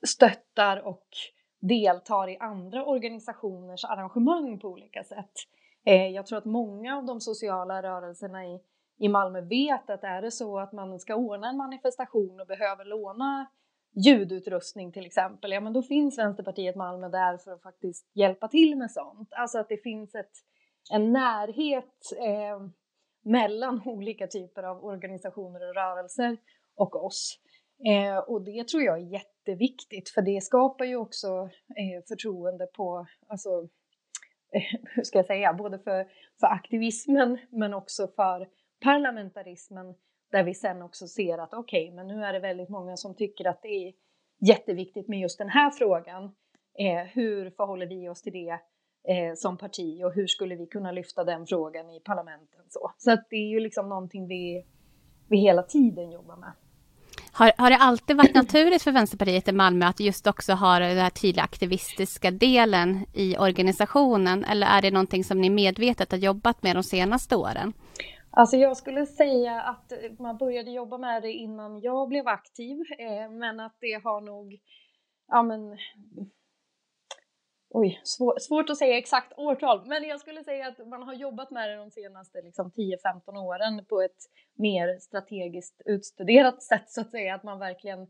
stöttar 0.08 0.78
och 0.78 1.08
deltar 1.60 2.30
i 2.30 2.38
andra 2.38 2.86
organisationers 2.86 3.86
arrangemang 3.86 4.60
på 4.60 4.68
olika 4.68 5.04
sätt. 5.04 5.32
Eh, 5.86 6.08
jag 6.08 6.26
tror 6.26 6.38
att 6.38 6.46
många 6.46 6.98
av 6.98 7.06
de 7.06 7.22
sociala 7.22 7.84
rörelserna 7.84 8.46
i, 8.46 8.60
i 9.00 9.10
Malmö 9.10 9.42
vet 9.42 9.90
att 9.90 10.04
är 10.04 10.22
det 10.22 10.32
så 10.32 10.60
att 10.60 10.74
man 10.74 11.00
ska 11.00 11.16
ordna 11.16 11.50
en 11.50 11.58
manifestation 11.58 12.40
och 12.40 12.48
behöver 12.48 12.86
låna 12.86 13.48
ljudutrustning 14.06 14.92
till 14.92 15.06
exempel, 15.06 15.52
ja 15.52 15.62
men 15.62 15.74
då 15.74 15.82
finns 15.82 16.18
Vänsterpartiet 16.18 16.76
Malmö 16.76 17.10
där 17.10 17.38
för 17.38 17.52
att 17.52 17.62
faktiskt 17.62 18.12
hjälpa 18.14 18.48
till 18.48 18.78
med 18.78 18.92
sånt. 18.92 19.30
Alltså 19.32 19.60
att 19.60 19.70
det 19.70 19.78
finns 19.78 20.16
ett, 20.16 20.32
en 20.92 21.14
närhet 21.14 22.12
eh, 22.18 22.68
mellan 23.22 23.82
olika 23.86 24.28
typer 24.28 24.64
av 24.64 24.86
organisationer 24.86 25.70
och 25.70 25.76
rörelser 25.76 26.38
och 26.76 27.06
oss. 27.06 27.40
Eh, 27.86 28.18
och 28.18 28.42
det 28.42 28.68
tror 28.68 28.84
jag 28.84 28.98
är 28.98 29.12
jätteviktigt 29.12 30.10
för 30.10 30.22
det 30.22 30.44
skapar 30.44 30.86
ju 30.86 30.96
också 30.96 31.28
eh, 31.78 32.04
förtroende 32.08 32.66
på, 32.66 33.08
alltså, 33.28 33.50
eh, 34.54 34.80
hur 34.96 35.04
ska 35.04 35.20
jag 35.20 35.26
säga, 35.26 35.54
både 35.54 35.80
för, 35.80 36.08
för 36.40 36.48
aktivismen 36.48 37.38
men 37.50 37.74
också 37.74 38.08
för 38.08 38.48
parlamentarismen 38.84 39.96
där 40.32 40.44
vi 40.44 40.54
sen 40.54 40.82
också 40.82 41.08
ser 41.08 41.38
att 41.38 41.54
okej, 41.54 41.84
okay, 41.84 41.96
men 41.96 42.08
nu 42.08 42.24
är 42.24 42.34
det 42.34 42.40
väldigt 42.40 42.70
många 42.70 42.98
som 42.98 43.16
tycker 43.16 43.48
att 43.48 43.62
det 43.62 43.88
är 43.88 43.94
jätteviktigt 44.40 45.08
med 45.08 45.20
just 45.20 45.38
den 45.38 45.50
här 45.50 45.72
frågan. 45.72 46.24
Eh, 46.80 47.04
hur 47.14 47.50
förhåller 47.50 47.86
vi 47.86 48.10
oss 48.10 48.22
till 48.22 48.34
det 48.34 48.60
eh, 49.14 49.34
som 49.36 49.58
parti 49.58 50.04
och 50.04 50.14
hur 50.14 50.28
skulle 50.28 50.56
vi 50.56 50.68
kunna 50.68 50.92
lyfta 50.92 51.24
den 51.24 51.46
frågan 51.48 51.90
i 51.90 52.00
parlamenten? 52.00 52.62
Så, 52.70 52.92
så 52.98 53.12
att 53.12 53.28
det 53.30 53.36
är 53.36 53.50
ju 53.50 53.60
liksom 53.60 53.90
någonting 53.90 54.28
vi, 54.28 54.66
vi 55.30 55.38
hela 55.38 55.64
tiden 55.64 56.12
jobbar 56.12 56.36
med. 56.36 56.52
Har, 57.38 57.52
har 57.58 57.70
det 57.70 57.78
alltid 57.78 58.18
varit 58.18 58.36
naturligt 58.36 58.84
för 58.84 58.92
Vänsterpartiet 58.92 59.48
i 59.48 59.52
Malmö 59.52 59.86
att 59.86 60.00
just 60.00 60.28
också 60.28 60.54
ha 60.54 60.80
den 60.80 60.98
här 60.98 61.10
tydliga 61.10 61.44
aktivistiska 61.44 62.32
delen 62.32 63.06
i 63.14 63.38
organisationen? 63.38 64.44
Eller 64.44 64.68
är 64.68 64.82
det 64.82 64.92
någonting 64.92 65.24
som 65.24 65.42
ni 65.42 65.50
medvetet 65.50 66.12
har 66.12 66.20
jobbat 66.20 66.64
med 66.64 66.76
de 66.76 66.84
senaste 66.84 67.36
åren? 67.36 67.74
Alltså 68.30 68.58
jag 68.58 68.78
skulle 68.78 69.06
säga 69.06 69.62
att 69.62 69.94
man 70.20 70.38
började 70.38 70.72
jobba 70.72 70.98
med 70.98 71.22
det 71.22 71.32
innan 71.32 71.82
jag 71.82 72.10
blev 72.10 72.28
aktiv, 72.28 72.78
eh, 73.00 73.32
men 73.32 73.60
att 73.60 73.78
det 73.82 74.02
har 74.04 74.22
nog 74.22 74.60
ja, 75.28 75.44
men, 75.44 75.78
Oj, 77.80 78.02
svår, 78.04 78.40
svårt 78.40 78.70
att 78.70 78.78
säga 78.78 78.98
exakt 78.98 79.34
årtal, 79.38 79.86
men 79.86 80.04
jag 80.04 80.20
skulle 80.20 80.44
säga 80.44 80.68
att 80.68 80.88
man 80.88 81.04
har 81.04 81.14
jobbat 81.14 81.52
med 81.52 81.70
det 81.70 81.76
de 81.76 81.92
senaste 81.92 82.42
liksom, 82.42 82.72
10-15 82.72 83.38
åren 83.38 83.86
på 83.86 84.02
ett 84.02 84.22
mer 84.56 85.00
strategiskt 85.00 85.82
utstuderat 85.86 86.64
sätt 86.64 86.90
så 86.90 87.02
att 87.02 87.12
säga, 87.12 87.36
att 87.36 87.44
man 87.44 87.60
verkligen 87.60 88.02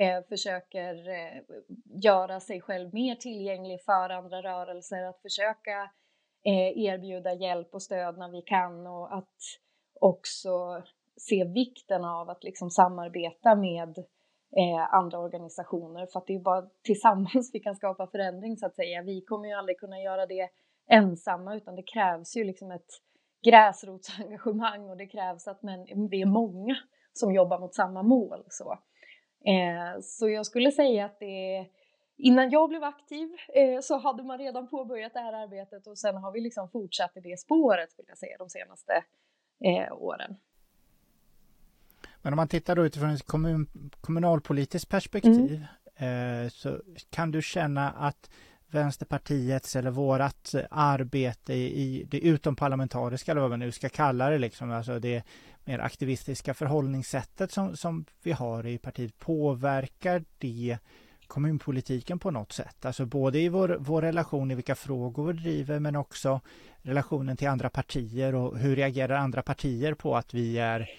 eh, 0.00 0.22
försöker 0.28 1.08
eh, 1.08 1.42
göra 2.04 2.40
sig 2.40 2.60
själv 2.60 2.94
mer 2.94 3.14
tillgänglig 3.14 3.82
för 3.84 4.10
andra 4.10 4.42
rörelser, 4.42 5.02
att 5.02 5.22
försöka 5.22 5.90
eh, 6.44 6.84
erbjuda 6.84 7.34
hjälp 7.34 7.74
och 7.74 7.82
stöd 7.82 8.18
när 8.18 8.28
vi 8.28 8.42
kan 8.42 8.86
och 8.86 9.16
att 9.16 9.36
också 10.00 10.82
se 11.16 11.44
vikten 11.44 12.04
av 12.04 12.30
att 12.30 12.44
liksom 12.44 12.70
samarbeta 12.70 13.54
med 13.54 14.04
eh, 14.56 14.94
andra 14.94 15.18
organisationer 15.18 16.06
för 16.06 16.18
att 16.18 16.26
det 16.26 16.34
är 16.34 16.40
bara 16.40 16.68
tillsammans 16.82 17.50
vi 17.52 17.60
kan 17.60 17.76
skapa 17.76 18.06
förändring 18.06 18.56
så 18.56 18.66
att 18.66 18.76
säga. 18.76 19.02
Vi 19.02 19.20
kommer 19.20 19.48
ju 19.48 19.54
aldrig 19.54 19.78
kunna 19.78 20.00
göra 20.00 20.26
det 20.26 20.48
ensamma 20.86 21.54
utan 21.54 21.76
det 21.76 21.82
krävs 21.82 22.36
ju 22.36 22.44
liksom 22.44 22.70
ett 22.70 22.90
gräsrotsengagemang 23.44 24.90
och 24.90 24.96
det 24.96 25.06
krävs 25.06 25.48
att 25.48 25.62
men, 25.62 26.08
vi 26.10 26.22
är 26.22 26.26
många 26.26 26.76
som 27.12 27.34
jobbar 27.34 27.58
mot 27.58 27.74
samma 27.74 28.02
mål. 28.02 28.44
Så, 28.48 28.72
eh, 29.44 30.00
så 30.02 30.28
jag 30.28 30.46
skulle 30.46 30.72
säga 30.72 31.04
att 31.04 31.18
det 31.18 31.56
är 31.56 31.66
Innan 32.16 32.50
jag 32.50 32.68
blev 32.68 32.84
aktiv 32.84 33.36
eh, 33.54 33.80
så 33.80 33.98
hade 33.98 34.22
man 34.22 34.38
redan 34.38 34.68
påbörjat 34.68 35.12
det 35.12 35.20
här 35.20 35.32
arbetet 35.32 35.86
och 35.86 35.98
sen 35.98 36.16
har 36.16 36.32
vi 36.32 36.40
liksom 36.40 36.68
fortsatt 36.68 37.16
i 37.16 37.20
det 37.20 37.40
spåret 37.40 37.90
skulle 37.90 38.08
jag 38.08 38.18
säga 38.18 38.36
de 38.38 38.48
senaste 38.48 38.92
eh, 39.64 39.92
åren. 39.92 40.36
Men 42.22 42.32
om 42.32 42.36
man 42.36 42.48
tittar 42.48 42.76
då 42.76 42.86
utifrån 42.86 43.10
ett 43.10 43.26
kommun, 43.26 43.66
kommunalpolitiskt 44.00 44.88
perspektiv 44.88 45.66
mm. 45.96 46.44
eh, 46.44 46.50
så 46.50 46.80
kan 47.10 47.30
du 47.30 47.42
känna 47.42 47.90
att 47.90 48.30
Vänsterpartiets 48.72 49.76
eller 49.76 49.90
vårat 49.90 50.54
arbete 50.70 51.54
i 51.54 52.06
det 52.10 52.20
utomparlamentariska, 52.20 53.32
eller 53.32 53.40
vad 53.40 53.50
man 53.50 53.58
nu 53.58 53.72
ska 53.72 53.88
kalla 53.88 54.30
det, 54.30 54.38
liksom, 54.38 54.70
alltså 54.70 54.98
det 54.98 55.22
mer 55.64 55.78
aktivistiska 55.78 56.54
förhållningssättet 56.54 57.52
som, 57.52 57.76
som 57.76 58.04
vi 58.22 58.32
har 58.32 58.66
i 58.66 58.78
partiet, 58.78 59.18
påverkar 59.18 60.24
det 60.38 60.78
kommunpolitiken 61.26 62.18
på 62.18 62.30
något 62.30 62.52
sätt? 62.52 62.84
Alltså 62.84 63.06
både 63.06 63.40
i 63.40 63.48
vår, 63.48 63.76
vår 63.80 64.02
relation 64.02 64.50
i 64.50 64.54
vilka 64.54 64.74
frågor 64.74 65.32
vi 65.32 65.42
driver 65.42 65.78
men 65.78 65.96
också 65.96 66.40
relationen 66.82 67.36
till 67.36 67.48
andra 67.48 67.70
partier 67.70 68.34
och 68.34 68.58
hur 68.58 68.76
reagerar 68.76 69.14
andra 69.14 69.42
partier 69.42 69.94
på 69.94 70.16
att 70.16 70.34
vi 70.34 70.58
är 70.58 70.90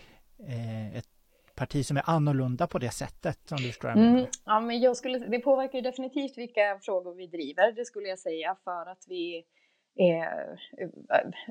eh, 0.48 0.96
ett 0.96 1.13
parti 1.56 1.86
som 1.86 1.98
är 1.98 2.04
annorlunda 2.06 2.68
på 2.68 2.80
det 2.80 2.90
sättet 2.90 3.40
som 3.46 3.58
du 3.58 3.68
förstår 3.68 3.90
mm, 3.90 4.26
Ja, 4.46 4.60
men 4.60 4.80
jag 4.80 4.98
skulle, 4.98 5.18
det 5.18 5.40
påverkar 5.40 5.82
definitivt 5.82 6.38
vilka 6.38 6.80
frågor 6.82 7.16
vi 7.16 7.28
driver, 7.28 7.72
det 7.72 7.86
skulle 7.86 8.08
jag 8.08 8.20
säga, 8.20 8.56
för 8.64 8.92
att 8.92 9.06
vi 9.08 9.38
eh, 10.00 10.58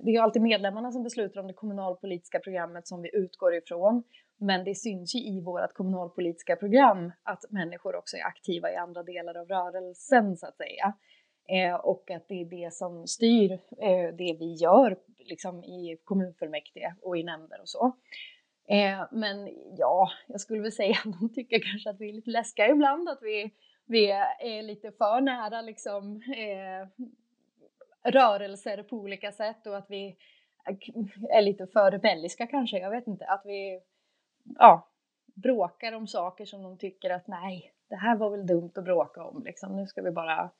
det 0.02 0.10
är 0.10 0.12
ju 0.12 0.18
alltid 0.18 0.42
medlemmarna 0.42 0.92
som 0.92 1.02
beslutar 1.02 1.40
om 1.40 1.46
det 1.46 1.52
kommunalpolitiska 1.52 2.38
programmet 2.38 2.88
som 2.88 3.02
vi 3.02 3.10
utgår 3.12 3.54
ifrån. 3.54 4.02
Men 4.40 4.64
det 4.64 4.74
syns 4.74 5.14
ju 5.14 5.18
i 5.18 5.40
vårt 5.40 5.72
kommunalpolitiska 5.74 6.56
program 6.56 7.12
att 7.22 7.44
människor 7.50 7.96
också 7.96 8.16
är 8.16 8.26
aktiva 8.26 8.72
i 8.72 8.76
andra 8.76 9.02
delar 9.02 9.34
av 9.36 9.48
rörelsen 9.48 10.36
så 10.36 10.46
att 10.46 10.56
säga. 10.56 10.94
Eh, 11.48 11.74
och 11.74 12.10
att 12.10 12.28
det 12.28 12.40
är 12.40 12.44
det 12.44 12.72
som 12.72 13.06
styr 13.06 13.52
eh, 13.52 14.14
det 14.18 14.36
vi 14.38 14.54
gör 14.54 14.96
liksom 15.18 15.64
i 15.64 15.98
kommunfullmäktige 16.04 16.94
och 17.02 17.16
i 17.16 17.22
nämnder 17.22 17.60
och 17.60 17.68
så. 17.68 17.96
Eh, 18.72 19.06
men 19.10 19.48
ja, 19.76 20.10
jag 20.26 20.40
skulle 20.40 20.62
väl 20.62 20.72
säga 20.72 20.96
att 21.04 21.20
de 21.20 21.28
tycker 21.34 21.58
kanske 21.58 21.90
att 21.90 22.00
vi 22.00 22.08
är 22.08 22.12
lite 22.12 22.30
läskiga 22.30 22.68
ibland, 22.68 23.08
att 23.08 23.22
vi, 23.22 23.54
vi 23.84 24.10
är 24.40 24.62
lite 24.62 24.92
för 24.92 25.20
nära 25.20 25.60
liksom 25.60 26.22
eh, 26.36 27.06
rörelser 28.12 28.82
på 28.82 28.96
olika 28.96 29.32
sätt 29.32 29.66
och 29.66 29.76
att 29.76 29.90
vi 29.90 30.16
är 31.30 31.42
lite 31.42 31.66
för 31.66 31.90
rebelliska 31.90 32.46
kanske, 32.46 32.78
jag 32.78 32.90
vet 32.90 33.06
inte, 33.06 33.26
att 33.26 33.42
vi 33.44 33.80
ja, 34.58 34.88
bråkar 35.34 35.92
om 35.92 36.06
saker 36.06 36.44
som 36.44 36.62
de 36.62 36.78
tycker 36.78 37.10
att 37.10 37.26
nej, 37.26 37.74
det 37.88 37.96
här 37.96 38.16
var 38.16 38.30
väl 38.30 38.46
dumt 38.46 38.72
att 38.74 38.84
bråka 38.84 39.24
om, 39.24 39.42
liksom. 39.44 39.76
nu 39.76 39.86
ska 39.86 40.02
vi 40.02 40.10
bara 40.10 40.50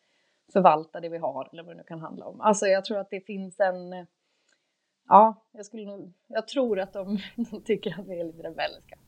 förvalta 0.52 1.00
det 1.00 1.08
vi 1.08 1.18
har 1.18 1.48
eller 1.52 1.62
vad 1.62 1.72
det 1.72 1.78
nu 1.78 1.84
kan 1.84 2.00
handla 2.00 2.26
om. 2.26 2.40
Alltså 2.40 2.66
jag 2.66 2.84
tror 2.84 2.98
att 2.98 3.10
det 3.10 3.20
finns 3.20 3.60
en 3.60 4.06
ja, 5.08 5.46
jag, 5.52 5.66
skulle 5.66 5.86
nog, 5.86 6.12
jag 6.28 6.48
tror 6.48 6.80
att 6.80 6.92
de, 6.92 7.18
de 7.36 7.62
tycker 7.64 8.00
att 8.00 8.06
vi 8.08 8.20
är 8.20 8.24
lite 8.24 8.42
rebelliska. 8.42 8.98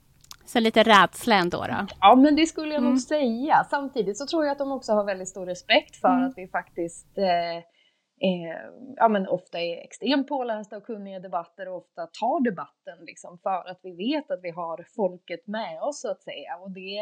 Så 0.46 0.60
lite 0.60 0.82
rädsla 0.82 1.34
ändå 1.34 1.58
då? 1.58 1.86
Ja, 2.00 2.14
men 2.14 2.36
det 2.36 2.46
skulle 2.46 2.72
jag 2.72 2.78
mm. 2.78 2.90
nog 2.90 3.00
säga. 3.00 3.64
Samtidigt 3.70 4.18
så 4.18 4.26
tror 4.26 4.44
jag 4.44 4.52
att 4.52 4.58
de 4.58 4.72
också 4.72 4.92
har 4.92 5.04
väldigt 5.04 5.28
stor 5.28 5.46
respekt 5.46 5.96
för 5.96 6.08
mm. 6.08 6.24
att 6.24 6.32
vi 6.36 6.48
faktiskt 6.48 7.18
eh, 7.18 7.56
eh, 7.56 8.60
ja, 8.96 9.08
men 9.08 9.28
ofta 9.28 9.60
är 9.60 9.84
extremt 9.84 10.28
pålästa 10.28 10.76
och 10.76 10.84
kunniga 10.84 11.20
debatter 11.20 11.68
och 11.68 11.76
ofta 11.76 12.06
tar 12.06 12.44
debatten 12.44 12.98
liksom 13.00 13.38
för 13.38 13.70
att 13.70 13.80
vi 13.82 13.96
vet 13.96 14.30
att 14.30 14.40
vi 14.42 14.50
har 14.50 14.86
folket 14.96 15.46
med 15.46 15.82
oss 15.82 16.00
så 16.00 16.10
att 16.10 16.22
säga. 16.22 16.56
Och 16.56 16.70
det 16.70 16.98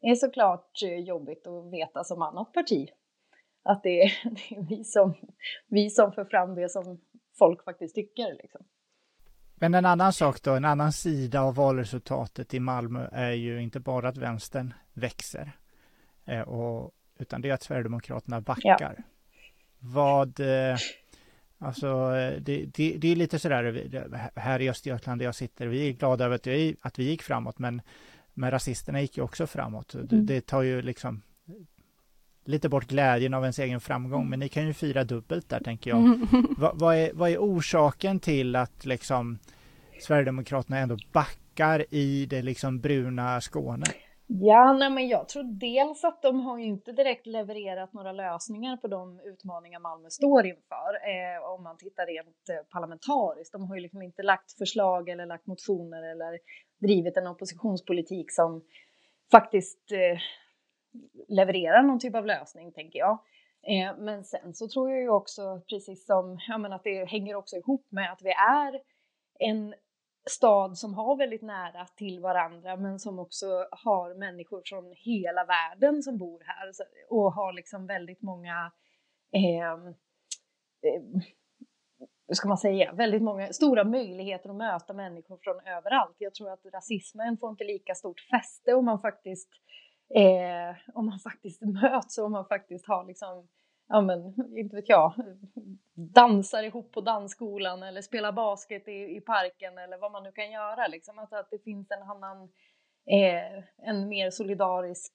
är 0.00 0.14
såklart 0.14 0.82
jobbigt 1.06 1.46
att 1.46 1.72
veta 1.72 2.04
som 2.04 2.22
annat 2.22 2.52
parti 2.52 2.88
att 3.66 3.82
det 3.82 4.02
är, 4.02 4.12
det 4.24 4.56
är 4.56 4.68
vi, 4.68 4.84
som, 4.84 5.14
vi 5.68 5.90
som 5.90 6.12
för 6.12 6.24
fram 6.24 6.54
det 6.54 6.68
som 6.68 7.00
folk 7.38 7.64
faktiskt 7.64 7.94
tycker. 7.94 8.34
Liksom. 8.42 8.60
Men 9.54 9.74
en 9.74 9.84
annan 9.84 10.12
sak 10.12 10.42
då, 10.42 10.54
en 10.54 10.64
annan 10.64 10.92
sida 10.92 11.40
av 11.40 11.54
valresultatet 11.54 12.54
i 12.54 12.60
Malmö 12.60 13.08
är 13.12 13.32
ju 13.32 13.62
inte 13.62 13.80
bara 13.80 14.08
att 14.08 14.16
vänstern 14.16 14.74
växer, 14.92 15.52
eh, 16.24 16.40
och, 16.40 16.92
utan 17.18 17.40
det 17.40 17.50
är 17.50 17.54
att 17.54 17.62
Sverigedemokraterna 17.62 18.40
backar. 18.40 18.76
Ja. 18.80 19.02
Vad, 19.78 20.40
eh, 20.40 20.76
alltså 21.58 22.10
det, 22.40 22.64
det, 22.74 22.96
det, 22.98 23.08
är 23.08 23.16
lite 23.16 23.38
sådär, 23.38 24.30
här 24.34 24.62
i 24.62 24.70
Östergötland 24.70 25.20
där 25.20 25.24
jag 25.24 25.34
sitter, 25.34 25.66
vi 25.66 25.88
är 25.88 25.92
glada 25.92 26.24
över 26.24 26.34
att 26.34 26.46
vi, 26.46 26.76
att 26.80 26.98
vi 26.98 27.04
gick 27.04 27.22
framåt, 27.22 27.58
men, 27.58 27.82
men 28.34 28.50
rasisterna 28.50 29.00
gick 29.00 29.16
ju 29.16 29.22
också 29.22 29.46
framåt. 29.46 29.94
Mm. 29.94 30.06
Det, 30.06 30.20
det 30.20 30.40
tar 30.40 30.62
ju 30.62 30.82
liksom 30.82 31.22
lite 32.48 32.68
bort 32.68 32.86
glädjen 32.86 33.34
av 33.34 33.42
ens 33.42 33.58
egen 33.58 33.80
framgång, 33.80 34.30
men 34.30 34.38
ni 34.38 34.48
kan 34.48 34.66
ju 34.66 34.72
fira 34.72 35.04
dubbelt 35.04 35.48
där 35.48 35.60
tänker 35.60 35.90
jag. 35.90 35.98
Mm. 35.98 36.26
Va, 36.58 36.72
vad, 36.74 36.96
är, 36.96 37.10
vad 37.14 37.30
är 37.30 37.38
orsaken 37.38 38.20
till 38.20 38.56
att 38.56 38.84
liksom 38.84 39.38
Sverigedemokraterna 40.00 40.78
ändå 40.78 40.96
backar 41.12 41.94
i 41.94 42.26
det 42.26 42.42
liksom 42.42 42.80
bruna 42.80 43.40
Skåne? 43.40 43.84
Ja, 44.28 44.72
nej, 44.72 44.90
men 44.90 45.08
jag 45.08 45.28
tror 45.28 45.42
dels 45.60 46.04
att 46.04 46.22
de 46.22 46.40
har 46.40 46.58
inte 46.58 46.92
direkt 46.92 47.26
levererat 47.26 47.92
några 47.92 48.12
lösningar 48.12 48.76
på 48.76 48.88
de 48.88 49.20
utmaningar 49.20 49.80
Malmö 49.80 50.10
står 50.10 50.46
inför. 50.46 50.90
Eh, 51.12 51.54
om 51.54 51.62
man 51.62 51.76
tittar 51.76 52.06
rent 52.06 52.48
eh, 52.50 52.66
parlamentariskt. 52.72 53.52
De 53.52 53.68
har 53.68 53.76
ju 53.76 53.82
liksom 53.82 54.02
inte 54.02 54.22
lagt 54.22 54.58
förslag 54.58 55.08
eller 55.08 55.26
lagt 55.26 55.46
motioner 55.46 56.02
eller 56.12 56.38
drivit 56.80 57.16
en 57.16 57.26
oppositionspolitik 57.26 58.32
som 58.32 58.62
faktiskt 59.30 59.92
eh, 59.92 60.18
leverera 61.28 61.82
någon 61.82 61.98
typ 61.98 62.14
av 62.14 62.26
lösning, 62.26 62.72
tänker 62.72 62.98
jag. 62.98 63.18
Eh, 63.62 63.96
men 63.98 64.24
sen 64.24 64.54
så 64.54 64.68
tror 64.68 64.90
jag 64.90 65.00
ju 65.00 65.08
också, 65.08 65.60
precis 65.70 66.06
som, 66.06 66.38
ja 66.48 66.58
men 66.58 66.72
att 66.72 66.84
det 66.84 67.04
hänger 67.04 67.34
också 67.34 67.56
ihop 67.56 67.86
med 67.90 68.12
att 68.12 68.22
vi 68.22 68.30
är 68.30 68.80
en 69.38 69.74
stad 70.30 70.78
som 70.78 70.94
har 70.94 71.16
väldigt 71.16 71.42
nära 71.42 71.86
till 71.86 72.20
varandra 72.20 72.76
men 72.76 72.98
som 72.98 73.18
också 73.18 73.46
har 73.70 74.14
människor 74.14 74.62
från 74.64 74.94
hela 74.96 75.44
världen 75.44 76.02
som 76.02 76.18
bor 76.18 76.42
här 76.44 76.72
och 77.08 77.32
har 77.32 77.52
liksom 77.52 77.86
väldigt 77.86 78.22
många 78.22 78.72
ehm, 79.32 79.86
eh, 80.82 81.22
hur 82.28 82.34
ska 82.34 82.48
man 82.48 82.58
säga, 82.58 82.92
väldigt 82.92 83.22
många 83.22 83.52
stora 83.52 83.84
möjligheter 83.84 84.50
att 84.50 84.56
möta 84.56 84.92
människor 84.92 85.38
från 85.42 85.60
överallt. 85.66 86.16
Jag 86.18 86.34
tror 86.34 86.50
att 86.52 86.66
rasismen 86.72 87.38
får 87.38 87.50
inte 87.50 87.64
lika 87.64 87.94
stort 87.94 88.20
fäste 88.20 88.74
om 88.74 88.84
man 88.84 89.00
faktiskt 89.00 89.48
Eh, 90.14 90.76
om 90.94 91.06
man 91.06 91.18
faktiskt 91.18 91.62
möts 91.82 92.18
och 92.18 92.24
om 92.24 92.32
man 92.32 92.46
faktiskt 92.46 92.86
har 92.86 93.04
liksom, 93.04 93.48
ja 93.88 94.00
men 94.00 94.34
inte 94.58 94.76
vet 94.76 94.88
jag, 94.88 95.12
dansar 95.94 96.62
ihop 96.62 96.92
på 96.92 97.00
dansskolan 97.00 97.82
eller 97.82 98.02
spelar 98.02 98.32
basket 98.32 98.88
i, 98.88 99.16
i 99.16 99.20
parken 99.20 99.78
eller 99.78 99.98
vad 99.98 100.12
man 100.12 100.22
nu 100.22 100.32
kan 100.32 100.50
göra 100.50 100.86
liksom. 100.86 101.18
Alltså 101.18 101.36
att 101.36 101.50
det 101.50 101.58
finns 101.58 101.90
en 101.90 102.02
annan, 102.02 102.42
eh, 103.06 103.88
en 103.88 104.08
mer 104.08 104.30
solidarisk 104.30 105.12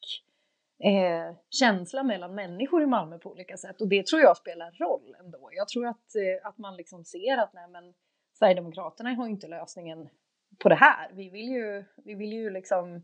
eh, 0.84 1.36
känsla 1.50 2.04
mellan 2.04 2.36
människor 2.36 2.84
i 2.84 2.86
Malmö 2.86 3.18
på 3.18 3.32
olika 3.32 3.58
sätt 3.58 3.82
och 3.82 3.88
det 3.88 4.06
tror 4.08 4.22
jag 4.22 4.38
spelar 4.38 4.72
roll 4.72 5.16
ändå. 5.20 5.50
Jag 5.52 5.68
tror 5.68 5.88
att, 5.88 6.16
eh, 6.16 6.48
att 6.48 6.58
man 6.58 6.78
liksom 6.78 7.06
ser 7.06 7.38
att 7.38 7.54
nej 7.54 7.68
men 7.68 7.94
Sverigedemokraterna 8.34 9.14
har 9.14 9.28
inte 9.28 9.48
lösningen 9.48 10.10
på 10.58 10.70
det 10.70 10.76
här. 10.76 11.12
Vi 11.14 11.30
vill 11.30 11.50
ju, 11.50 11.84
vi 11.96 12.14
vill 12.14 12.34
ju 12.34 12.50
liksom 12.50 13.04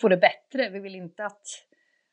få 0.00 0.08
det 0.08 0.16
bättre. 0.16 0.70
Vi 0.70 0.80
vill 0.80 0.94
inte 0.94 1.24
att, 1.24 1.46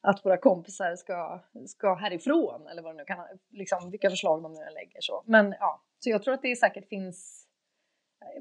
att 0.02 0.26
våra 0.26 0.38
kompisar 0.38 0.96
ska, 0.96 1.40
ska 1.68 1.94
härifrån 1.94 2.68
eller 2.68 2.82
vad 2.82 2.94
det 2.94 2.98
nu 2.98 3.06
kan 3.06 3.26
liksom 3.50 3.92
vilka 3.92 4.10
förslag 4.10 4.44
de 4.44 4.54
nu 4.54 4.60
lägger 4.74 5.02
så. 5.02 5.24
Men 5.26 5.56
ja, 5.60 5.82
så 6.00 6.10
jag 6.10 6.24
tror 6.24 6.34
att 6.34 6.42
det 6.42 6.56
säkert 6.56 6.90
finns 6.90 7.48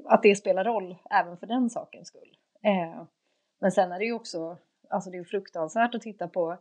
att 0.05 0.23
det 0.23 0.35
spelar 0.35 0.63
roll 0.63 0.95
även 1.09 1.37
för 1.37 1.47
den 1.47 1.69
sakens 1.69 2.07
skull. 2.07 2.37
Eh, 2.63 3.03
men 3.59 3.71
sen 3.71 3.91
är 3.91 3.99
det 3.99 4.05
ju 4.05 4.13
också, 4.13 4.57
alltså 4.89 5.09
det 5.09 5.17
är 5.17 5.23
fruktansvärt 5.23 5.95
att 5.95 6.01
titta 6.01 6.27
på 6.27 6.57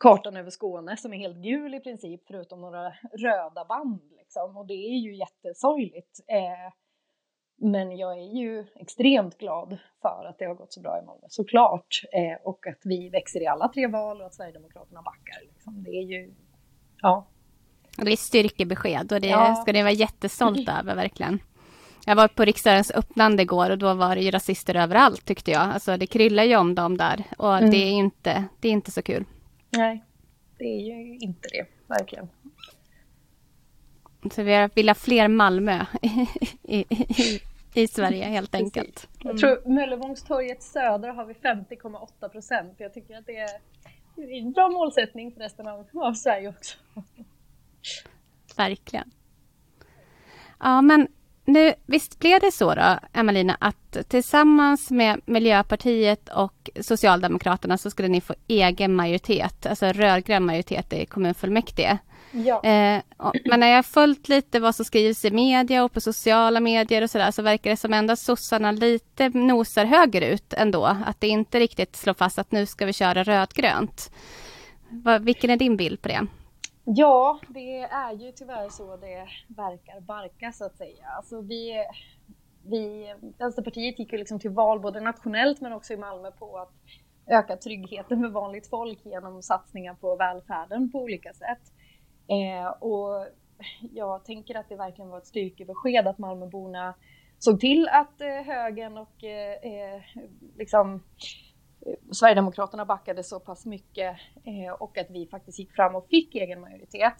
kartan 0.00 0.36
över 0.36 0.50
Skåne 0.50 0.96
som 0.96 1.12
är 1.12 1.18
helt 1.18 1.36
gul 1.36 1.74
i 1.74 1.80
princip 1.80 2.26
förutom 2.26 2.60
några 2.60 2.92
röda 3.12 3.64
band 3.64 4.12
liksom 4.18 4.56
och 4.56 4.66
det 4.66 4.74
är 4.74 4.98
ju 4.98 5.16
jättesorgligt. 5.16 6.20
Eh, 6.28 6.72
men 7.62 7.96
jag 7.96 8.18
är 8.18 8.36
ju 8.36 8.64
extremt 8.74 9.38
glad 9.38 9.78
för 10.02 10.26
att 10.28 10.38
det 10.38 10.44
har 10.44 10.54
gått 10.54 10.72
så 10.72 10.80
bra 10.80 10.98
i 11.02 11.06
Malmö, 11.06 11.26
såklart. 11.28 12.02
Eh, 12.12 12.46
och 12.48 12.66
att 12.66 12.80
vi 12.84 13.08
växer 13.08 13.42
i 13.42 13.46
alla 13.46 13.68
tre 13.68 13.86
val 13.86 14.20
och 14.20 14.26
att 14.26 14.34
Sverigedemokraterna 14.34 15.02
backar. 15.02 15.40
Liksom. 15.42 15.82
Det 15.82 15.90
är 15.90 16.02
ju, 16.02 16.34
ja. 17.02 17.26
Det 17.96 18.12
är 18.12 18.16
styrkebesked 18.16 19.12
och 19.12 19.20
det 19.20 19.28
ja. 19.28 19.54
ska 19.54 19.72
ni 19.72 19.82
vara 19.82 19.92
jättestolt 19.92 20.68
över 20.80 20.94
verkligen. 20.94 21.38
Jag 22.06 22.16
var 22.16 22.28
på 22.28 22.44
riksdagens 22.44 22.90
öppnande 22.90 23.42
igår 23.42 23.70
och 23.70 23.78
då 23.78 23.94
var 23.94 24.14
det 24.16 24.22
ju 24.22 24.30
rasister 24.30 24.76
överallt 24.76 25.24
tyckte 25.24 25.50
jag. 25.50 25.62
Alltså 25.62 25.96
det 25.96 26.06
kryllar 26.06 26.44
ju 26.44 26.56
om 26.56 26.74
dem 26.74 26.96
där 26.96 27.24
och 27.38 27.58
mm. 27.58 27.70
det, 27.70 27.76
är 27.76 27.90
inte, 27.90 28.44
det 28.60 28.68
är 28.68 28.72
inte 28.72 28.90
så 28.90 29.02
kul. 29.02 29.24
Nej, 29.70 30.04
det 30.58 30.64
är 30.64 30.80
ju 30.80 31.18
inte 31.18 31.48
det, 31.52 31.66
verkligen. 31.86 32.28
Så 34.30 34.42
vi 34.42 34.68
vill 34.74 34.88
ha 34.88 34.94
fler 34.94 35.28
Malmö 35.28 35.86
i, 36.02 36.26
i, 36.62 36.78
i 37.22 37.40
Sverige 37.90 38.24
helt 38.24 38.54
enkelt. 38.54 39.08
Mm. 39.20 39.30
Jag 39.30 39.38
tror 39.38 39.68
Möllevångstorget 39.68 40.62
södra 40.62 41.12
har 41.12 41.24
vi 41.24 41.34
50,8 41.34 42.28
procent. 42.28 42.74
Jag 42.76 42.94
tycker 42.94 43.18
att 43.18 43.26
det 43.26 43.36
är 43.36 43.50
en 44.16 44.52
bra 44.52 44.68
målsättning 44.68 45.32
för 45.32 45.40
resten 45.40 45.68
av, 45.68 45.86
av 45.94 46.14
Sverige 46.14 46.48
också. 46.48 46.78
Verkligen. 48.56 49.10
Ja, 50.60 50.82
men 50.82 51.08
nu, 51.44 51.74
visst 51.86 52.18
blev 52.18 52.40
det 52.40 52.52
så 52.52 52.74
då, 52.74 52.98
Emmalina, 53.12 53.56
att 53.60 53.96
tillsammans 54.08 54.90
med 54.90 55.20
Miljöpartiet 55.24 56.28
och 56.28 56.70
Socialdemokraterna 56.80 57.78
så 57.78 57.90
skulle 57.90 58.08
ni 58.08 58.20
få 58.20 58.34
egen 58.48 58.94
majoritet, 58.94 59.66
alltså 59.66 59.86
rödgrön 59.86 60.44
majoritet 60.44 60.92
i 60.92 61.06
kommunfullmäktige. 61.06 61.98
Ja. 62.32 62.64
Eh, 62.64 63.02
men 63.44 63.60
när 63.60 63.66
jag 63.66 63.86
följt 63.86 64.28
lite 64.28 64.60
vad 64.60 64.74
som 64.74 64.84
skrivs 64.84 65.24
i 65.24 65.30
media 65.30 65.84
och 65.84 65.92
på 65.92 66.00
sociala 66.00 66.60
medier 66.60 67.02
och 67.02 67.10
sådär 67.10 67.30
så 67.30 67.42
verkar 67.42 67.70
det 67.70 67.76
som 67.76 67.92
ändå 67.92 68.16
sossarna 68.16 68.72
lite 68.72 69.28
nosar 69.28 69.84
högerut 69.84 70.54
ändå. 70.54 70.84
Att 70.84 71.20
det 71.20 71.28
inte 71.28 71.60
riktigt 71.60 71.96
slår 71.96 72.14
fast 72.14 72.38
att 72.38 72.52
nu 72.52 72.66
ska 72.66 72.86
vi 72.86 72.92
köra 72.92 73.22
rödgrönt. 73.22 74.12
vilken 75.20 75.50
är 75.50 75.56
din 75.56 75.76
bild 75.76 76.02
på 76.02 76.08
det? 76.08 76.26
Ja, 76.84 77.40
det 77.48 77.78
är 77.80 78.12
ju 78.12 78.32
tyvärr 78.32 78.68
så 78.68 78.96
det 78.96 79.28
verkar 79.48 80.00
barka 80.00 80.52
så 80.52 80.64
att 80.64 80.76
säga. 80.76 81.06
Alltså 81.16 81.40
vi, 81.40 81.86
vi, 82.66 83.14
Vänsterpartiet 83.38 83.98
gick 83.98 84.12
ju 84.12 84.18
liksom 84.18 84.40
till 84.40 84.50
val 84.50 84.80
både 84.80 85.00
nationellt 85.00 85.60
men 85.60 85.72
också 85.72 85.92
i 85.92 85.96
Malmö 85.96 86.30
på 86.30 86.58
att 86.58 86.72
öka 87.26 87.56
tryggheten 87.56 88.20
för 88.20 88.28
vanligt 88.28 88.66
folk 88.70 88.98
genom 89.04 89.42
satsningar 89.42 89.94
på 89.94 90.16
välfärden 90.16 90.92
på 90.92 90.98
olika 90.98 91.32
sätt. 91.32 91.71
Eh, 92.32 92.66
och 92.66 93.26
jag 93.92 94.24
tänker 94.24 94.54
att 94.54 94.68
det 94.68 94.76
verkligen 94.76 95.10
var 95.10 95.18
ett 95.18 95.26
styrkebesked 95.26 96.06
att 96.06 96.18
Malmöborna 96.18 96.94
såg 97.38 97.60
till 97.60 97.88
att 97.88 98.20
eh, 98.20 98.28
högern 98.28 98.98
och 98.98 99.24
eh, 99.24 99.52
eh 99.52 100.02
liksom 100.58 101.02
Sverigedemokraterna 102.12 102.84
backade 102.84 103.24
så 103.24 103.40
pass 103.40 103.66
mycket 103.66 104.16
eh, 104.44 104.72
och 104.72 104.98
att 104.98 105.10
vi 105.10 105.26
faktiskt 105.26 105.58
gick 105.58 105.72
fram 105.72 105.94
och 105.94 106.06
fick 106.08 106.34
egen 106.34 106.60
majoritet. 106.60 107.14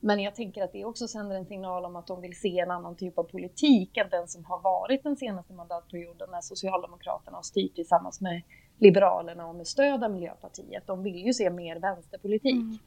Men 0.00 0.20
jag 0.20 0.34
tänker 0.34 0.62
att 0.62 0.72
det 0.72 0.84
också 0.84 1.08
sänder 1.08 1.36
en 1.36 1.46
signal 1.46 1.84
om 1.84 1.96
att 1.96 2.06
de 2.06 2.20
vill 2.20 2.40
se 2.40 2.58
en 2.58 2.70
annan 2.70 2.96
typ 2.96 3.18
av 3.18 3.22
politik 3.22 3.96
än 3.96 4.10
den 4.10 4.28
som 4.28 4.44
har 4.44 4.60
varit 4.60 5.02
den 5.02 5.16
senaste 5.16 5.52
mandatperioden 5.52 6.30
när 6.30 6.40
Socialdemokraterna 6.40 7.36
har 7.36 7.42
styrt 7.42 7.74
tillsammans 7.74 8.20
med 8.20 8.42
Liberalerna 8.78 9.46
och 9.46 9.54
med 9.54 9.66
stöd 9.66 10.04
av 10.04 10.10
Miljöpartiet. 10.10 10.86
De 10.86 11.02
vill 11.02 11.26
ju 11.26 11.32
se 11.32 11.50
mer 11.50 11.80
vänsterpolitik. 11.80 12.80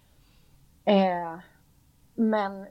Mm. 0.85 1.33
Eh, 1.33 1.39
men 2.19 2.67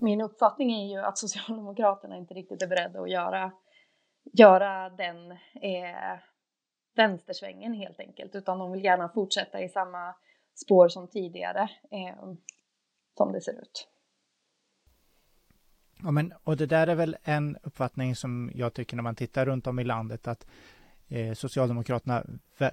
min 0.00 0.20
uppfattning 0.20 0.72
är 0.72 0.90
ju 0.90 0.98
att 0.98 1.18
Socialdemokraterna 1.18 2.16
inte 2.16 2.34
riktigt 2.34 2.62
är 2.62 2.66
beredda 2.66 3.00
att 3.00 3.10
göra, 3.10 3.52
göra 4.32 4.90
den 4.90 5.30
eh, 5.54 6.18
vänstersvängen 6.96 7.74
helt 7.74 8.00
enkelt, 8.00 8.34
utan 8.34 8.58
de 8.58 8.72
vill 8.72 8.84
gärna 8.84 9.08
fortsätta 9.08 9.62
i 9.62 9.68
samma 9.68 10.14
spår 10.54 10.88
som 10.88 11.08
tidigare, 11.08 11.62
eh, 11.90 12.32
som 13.16 13.32
det 13.32 13.40
ser 13.40 13.62
ut. 13.62 13.88
Ja, 16.02 16.10
men, 16.10 16.32
och 16.44 16.56
det 16.56 16.66
där 16.66 16.86
är 16.86 16.94
väl 16.94 17.16
en 17.22 17.56
uppfattning 17.62 18.16
som 18.16 18.52
jag 18.54 18.74
tycker 18.74 18.96
när 18.96 19.02
man 19.02 19.16
tittar 19.16 19.46
runt 19.46 19.66
om 19.66 19.78
i 19.78 19.84
landet 19.84 20.28
att 20.28 20.46
eh, 21.08 21.32
Socialdemokraterna 21.32 22.24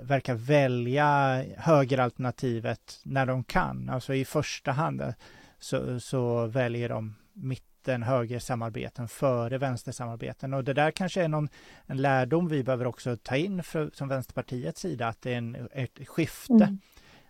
verkar 0.02 0.36
välja 0.36 1.44
högeralternativet 1.58 3.02
när 3.04 3.26
de 3.26 3.44
kan. 3.44 3.90
Alltså 3.90 4.14
i 4.14 4.26
första 4.26 4.72
hand 4.72 5.14
så, 5.60 6.00
så 6.00 6.48
väljer 6.48 6.90
de 6.90 7.16
mitt 7.34 7.64
mitten 7.88 8.04
högersamarbeten 8.04 9.08
före 9.08 9.58
vänstersamarbeten. 9.58 10.54
Och 10.54 10.64
det 10.64 10.74
där 10.74 10.92
kanske 10.92 11.24
är 11.24 11.28
någon, 11.28 11.50
en 11.86 11.98
lärdom 11.98 12.48
vi 12.48 12.64
behöver 12.64 12.88
också 12.88 13.18
ta 13.18 13.36
in 13.36 13.64
för, 13.64 13.90
som 13.94 14.08
Vänsterpartiets 14.08 14.82
sida, 14.82 15.08
att 15.08 15.22
det 15.22 15.34
är 15.34 15.38
en, 15.38 15.68
ett 15.72 16.08
skifte. 16.08 16.54
Mm. 16.54 16.80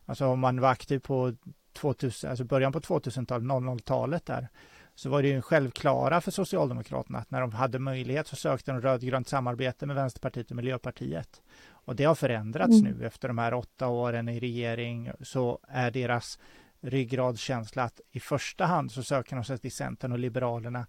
Alltså 0.06 0.26
om 0.26 0.40
man 0.40 0.62
var 0.62 0.70
aktiv 0.70 1.00
på 1.00 1.34
2000, 1.74 2.30
alltså 2.30 2.44
början 2.44 2.72
på 2.72 2.80
2000-talet, 2.80 3.48
00-talet 3.48 4.26
där, 4.26 4.48
så 4.96 5.10
var 5.10 5.22
det 5.22 5.28
ju 5.28 5.42
självklara 5.42 6.22
för 6.22 6.32
Socialdemokraterna 6.32 7.20
att 7.20 7.32
när 7.32 7.42
de 7.42 7.52
hade 7.52 7.80
möjlighet 7.80 8.28
så 8.28 8.36
sökte 8.36 8.72
de 8.72 8.82
rödgrönt 8.82 9.28
samarbete 9.28 9.86
med 9.86 9.96
Vänsterpartiet 9.96 10.52
och 10.52 10.56
Miljöpartiet. 10.56 11.42
Och 11.86 11.96
det 11.96 12.04
har 12.04 12.16
förändrats 12.16 12.82
mm. 12.82 12.92
nu 12.92 13.06
efter 13.06 13.28
de 13.28 13.38
här 13.38 13.54
åtta 13.54 13.88
åren 13.88 14.30
i 14.30 14.40
regering 14.40 15.12
så 15.22 15.60
är 15.68 15.92
deras 15.92 16.40
ryggradskänsla 16.82 17.84
att 17.84 18.02
i 18.12 18.20
första 18.20 18.66
hand 18.66 18.92
så 18.92 19.04
söker 19.04 19.36
de 19.36 19.44
sig 19.44 19.58
till 19.58 19.72
Centern 19.72 20.12
och 20.12 20.20
Liberalerna 20.20 20.88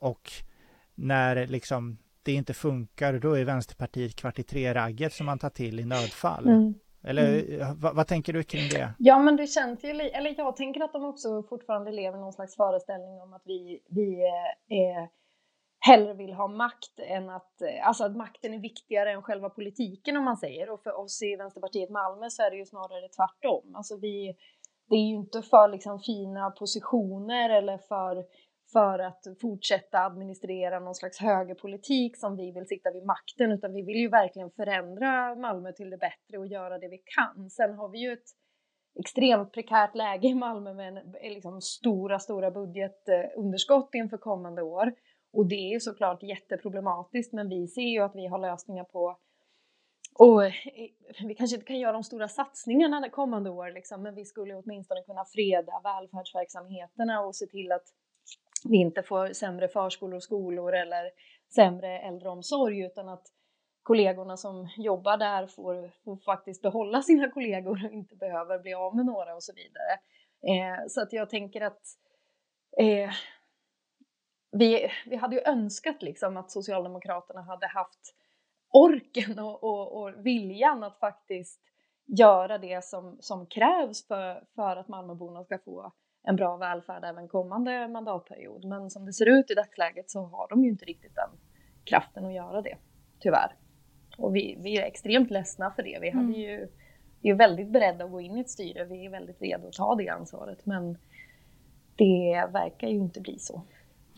och 0.00 0.30
när 0.94 1.46
liksom 1.46 1.98
det 2.22 2.32
inte 2.32 2.54
funkar, 2.54 3.12
då 3.18 3.32
är 3.32 3.44
Vänsterpartiet 3.44 4.16
kvart 4.16 4.38
i 4.38 4.42
tre-ragget 4.42 5.12
som 5.12 5.26
man 5.26 5.38
tar 5.38 5.50
till 5.50 5.80
i 5.80 5.84
nödfall. 5.84 6.48
Mm. 6.48 6.74
Eller 7.02 7.42
mm. 7.42 7.80
Vad, 7.80 7.96
vad, 7.96 8.06
tänker 8.06 8.32
du 8.32 8.42
kring 8.42 8.68
det? 8.68 8.94
Ja, 8.98 9.18
men 9.18 9.36
det 9.36 9.46
känns 9.46 9.84
ju, 9.84 9.88
eller 9.88 10.34
jag 10.38 10.56
tänker 10.56 10.80
att 10.80 10.92
de 10.92 11.04
också 11.04 11.42
fortfarande 11.42 11.92
lever 11.92 12.18
någon 12.18 12.32
slags 12.32 12.56
föreställning 12.56 13.20
om 13.20 13.32
att 13.32 13.42
vi, 13.44 13.80
vi 13.88 14.22
är, 14.22 14.46
eh, 14.78 15.08
hellre 15.80 16.14
vill 16.14 16.32
ha 16.32 16.48
makt 16.48 16.98
än 16.98 17.30
att, 17.30 17.62
alltså 17.82 18.04
att 18.04 18.16
makten 18.16 18.54
är 18.54 18.58
viktigare 18.58 19.12
än 19.12 19.22
själva 19.22 19.50
politiken 19.50 20.16
om 20.16 20.24
man 20.24 20.36
säger. 20.36 20.70
Och 20.70 20.82
för 20.82 20.98
oss 20.98 21.22
i 21.22 21.36
Vänsterpartiet 21.36 21.90
Malmö 21.90 22.30
så 22.30 22.42
är 22.42 22.50
det 22.50 22.56
ju 22.56 22.66
snarare 22.66 23.08
tvärtom. 23.08 23.74
Alltså 23.74 23.96
vi, 23.96 24.36
det 24.88 24.94
är 24.94 25.08
ju 25.08 25.14
inte 25.14 25.42
för 25.42 25.68
liksom 25.68 26.00
fina 26.00 26.50
positioner 26.50 27.50
eller 27.50 27.78
för, 27.78 28.24
för 28.72 28.98
att 28.98 29.26
fortsätta 29.40 29.98
administrera 29.98 30.80
någon 30.80 30.94
slags 30.94 31.18
högerpolitik 31.18 32.16
som 32.16 32.36
vi 32.36 32.52
vill 32.52 32.66
sitta 32.66 32.90
vid 32.92 33.04
makten, 33.04 33.52
utan 33.52 33.72
vi 33.72 33.82
vill 33.82 33.96
ju 33.96 34.08
verkligen 34.08 34.50
förändra 34.50 35.34
Malmö 35.34 35.72
till 35.72 35.90
det 35.90 35.98
bättre 35.98 36.38
och 36.38 36.46
göra 36.46 36.78
det 36.78 36.88
vi 36.88 36.98
kan. 36.98 37.50
Sen 37.50 37.74
har 37.74 37.88
vi 37.88 37.98
ju 37.98 38.12
ett 38.12 38.28
extremt 38.98 39.52
prekärt 39.52 39.94
läge 39.94 40.28
i 40.28 40.34
Malmö 40.34 40.74
med 40.74 40.88
en, 40.88 40.96
eh, 40.96 41.32
liksom 41.34 41.60
stora, 41.60 42.18
stora 42.18 42.50
budgetunderskott 42.50 43.94
inför 43.94 44.16
kommande 44.16 44.62
år. 44.62 44.92
Och 45.32 45.46
det 45.46 45.74
är 45.74 45.78
såklart 45.80 46.22
jätteproblematiskt, 46.22 47.32
men 47.32 47.48
vi 47.48 47.66
ser 47.66 47.82
ju 47.82 48.00
att 48.00 48.16
vi 48.16 48.26
har 48.26 48.38
lösningar 48.38 48.84
på 48.84 49.18
och 50.18 50.44
eh, 50.44 50.52
vi 51.26 51.34
kanske 51.34 51.56
inte 51.56 51.66
kan 51.66 51.78
göra 51.78 51.92
de 51.92 52.04
stora 52.04 52.28
satsningarna 52.28 53.08
kommande 53.08 53.50
år, 53.50 53.70
liksom, 53.70 54.02
men 54.02 54.14
vi 54.14 54.24
skulle 54.24 54.54
åtminstone 54.54 55.02
kunna 55.02 55.24
freda 55.24 55.80
välfärdsverksamheterna 55.84 57.20
och 57.20 57.36
se 57.36 57.46
till 57.46 57.72
att 57.72 57.84
vi 58.64 58.76
inte 58.76 59.02
får 59.02 59.32
sämre 59.32 59.68
förskolor 59.68 60.16
och 60.16 60.22
skolor 60.22 60.74
eller 60.74 61.10
sämre 61.54 61.98
äldreomsorg 61.98 62.80
utan 62.80 63.08
att 63.08 63.26
kollegorna 63.82 64.36
som 64.36 64.68
jobbar 64.76 65.16
där 65.16 65.46
får, 65.46 65.90
får 66.04 66.16
faktiskt 66.16 66.62
behålla 66.62 67.02
sina 67.02 67.30
kollegor 67.30 67.86
och 67.86 67.92
inte 67.92 68.16
behöver 68.16 68.58
bli 68.58 68.74
av 68.74 68.96
med 68.96 69.06
några 69.06 69.34
och 69.34 69.42
så 69.42 69.52
vidare. 69.52 69.92
Eh, 70.42 70.86
så 70.88 71.02
att 71.02 71.12
jag 71.12 71.30
tänker 71.30 71.60
att 71.60 71.82
eh, 72.78 73.10
vi, 74.52 74.90
vi 75.06 75.16
hade 75.16 75.36
ju 75.36 75.42
önskat 75.42 76.02
liksom 76.02 76.36
att 76.36 76.50
Socialdemokraterna 76.50 77.42
hade 77.42 77.66
haft 77.66 78.14
orken 78.70 79.38
och, 79.38 79.64
och, 79.64 80.02
och, 80.02 80.26
viljan 80.26 80.82
att 80.84 80.98
faktiskt 80.98 81.60
göra 82.06 82.58
det 82.58 82.84
som, 82.84 83.16
som 83.20 83.46
krävs 83.46 84.06
för, 84.06 84.44
för 84.54 84.76
att 84.76 84.88
Malmöborna 84.88 85.44
ska 85.44 85.58
få 85.58 85.92
en 86.22 86.36
bra 86.36 86.56
välfärd 86.56 87.04
även 87.04 87.28
kommande 87.28 87.88
mandatperiod. 87.88 88.64
Men 88.64 88.90
som 88.90 89.06
det 89.06 89.12
ser 89.12 89.38
ut 89.38 89.50
i 89.50 89.54
dagsläget 89.54 90.10
så 90.10 90.20
har 90.20 90.48
de 90.48 90.64
ju 90.64 90.70
inte 90.70 90.84
riktigt 90.84 91.14
den 91.14 91.30
kraften 91.84 92.24
att 92.24 92.34
göra 92.34 92.62
det, 92.62 92.76
tyvärr. 93.20 93.56
Och 94.18 94.36
vi, 94.36 94.58
vi 94.60 94.78
är 94.78 94.82
extremt 94.82 95.30
ledsna 95.30 95.70
för 95.70 95.82
det. 95.82 95.98
Vi, 96.00 96.10
hade 96.10 96.24
mm. 96.24 96.40
ju, 96.40 96.68
vi 97.22 97.30
är 97.30 97.34
väldigt 97.34 97.68
beredda 97.68 98.04
att 98.04 98.10
gå 98.10 98.20
in 98.20 98.36
i 98.36 98.40
ett 98.40 98.50
styre. 98.50 98.84
Vi 98.84 99.06
är 99.06 99.10
väldigt 99.10 99.42
redo 99.42 99.68
att 99.68 99.72
ta 99.72 99.94
det 99.94 100.08
ansvaret. 100.08 100.66
Men 100.66 100.98
det 101.96 102.48
verkar 102.52 102.88
ju 102.88 102.96
inte 102.96 103.20
bli 103.20 103.38
så. 103.38 103.62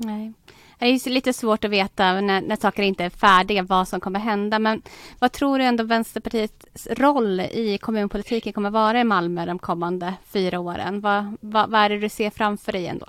Nej. 0.04 0.32
Det 0.78 0.86
är 0.86 1.10
lite 1.10 1.32
svårt 1.32 1.64
att 1.64 1.70
veta 1.70 2.20
när, 2.20 2.40
när 2.40 2.56
saker 2.56 2.82
inte 2.82 3.04
är 3.04 3.10
färdiga 3.10 3.62
vad 3.62 3.88
som 3.88 4.00
kommer 4.00 4.20
hända. 4.20 4.58
Men 4.58 4.82
vad 5.18 5.32
tror 5.32 5.58
du 5.58 5.64
ändå 5.64 5.84
Vänsterpartiets 5.84 6.86
roll 6.90 7.40
i 7.40 7.78
kommunpolitiken 7.78 8.52
kommer 8.52 8.70
vara 8.70 9.00
i 9.00 9.04
Malmö 9.04 9.46
de 9.46 9.58
kommande 9.58 10.14
fyra 10.24 10.60
åren? 10.60 11.00
Vad, 11.00 11.36
vad, 11.40 11.70
vad 11.70 11.80
är 11.80 11.88
det 11.88 11.98
du 11.98 12.08
ser 12.08 12.30
framför 12.30 12.72
dig 12.72 12.86
ändå? 12.86 13.06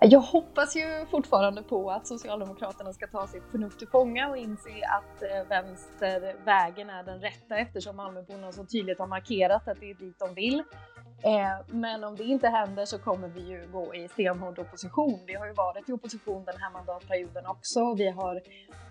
Jag 0.00 0.20
hoppas 0.20 0.76
ju 0.76 1.06
fortfarande 1.10 1.62
på 1.62 1.90
att 1.90 2.06
Socialdemokraterna 2.06 2.92
ska 2.92 3.06
ta 3.06 3.26
sitt 3.26 3.42
förnuft 3.50 3.78
till 3.78 3.88
fånga 3.88 4.28
och 4.28 4.36
inse 4.36 4.70
att 4.70 5.22
eh, 5.22 5.48
vänstervägen 5.48 6.90
är 6.90 7.02
den 7.02 7.20
rätta 7.20 7.56
eftersom 7.56 7.96
Malmöborna 7.96 8.52
så 8.52 8.64
tydligt 8.64 8.98
har 8.98 9.06
markerat 9.06 9.68
att 9.68 9.80
det 9.80 9.90
är 9.90 9.94
dit 9.94 10.18
de 10.18 10.34
vill. 10.34 10.62
Eh, 11.24 11.66
men 11.66 12.04
om 12.04 12.16
det 12.16 12.24
inte 12.24 12.48
händer 12.48 12.84
så 12.84 12.98
kommer 12.98 13.28
vi 13.28 13.40
ju 13.40 13.68
gå 13.72 13.94
i 13.94 14.08
stenhård 14.08 14.58
opposition. 14.58 15.20
Vi 15.26 15.34
har 15.34 15.46
ju 15.46 15.52
varit 15.52 15.88
i 15.88 15.92
opposition 15.92 16.44
den 16.44 16.54
här 16.60 16.70
mandatperioden 16.70 17.46
också. 17.46 17.94
Vi 17.94 18.08
har 18.10 18.42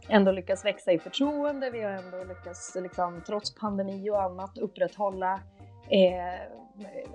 ändå 0.09 0.31
lyckats 0.31 0.65
växa 0.65 0.91
i 0.91 0.99
förtroende. 0.99 1.69
Vi 1.69 1.81
har 1.81 1.91
ändå 1.91 2.23
lyckats, 2.23 2.75
liksom, 2.75 3.21
trots 3.27 3.55
pandemi 3.55 4.09
och 4.09 4.21
annat, 4.21 4.57
upprätthålla 4.57 5.39
eh, 5.89 6.39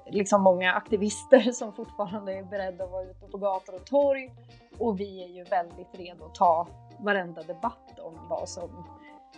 liksom 0.06 0.42
många 0.42 0.72
aktivister 0.72 1.40
som 1.52 1.72
fortfarande 1.72 2.32
är 2.32 2.42
beredda 2.42 2.84
att 2.84 2.90
vara 2.90 3.04
ute 3.04 3.26
på 3.26 3.38
gator 3.38 3.74
och 3.74 3.86
torg. 3.86 4.32
Och 4.78 5.00
vi 5.00 5.24
är 5.24 5.28
ju 5.28 5.44
väldigt 5.44 5.94
redo 5.98 6.24
att 6.24 6.34
ta 6.34 6.68
varenda 6.98 7.42
debatt 7.42 7.98
om 7.98 8.26
vad 8.28 8.48
som 8.48 8.70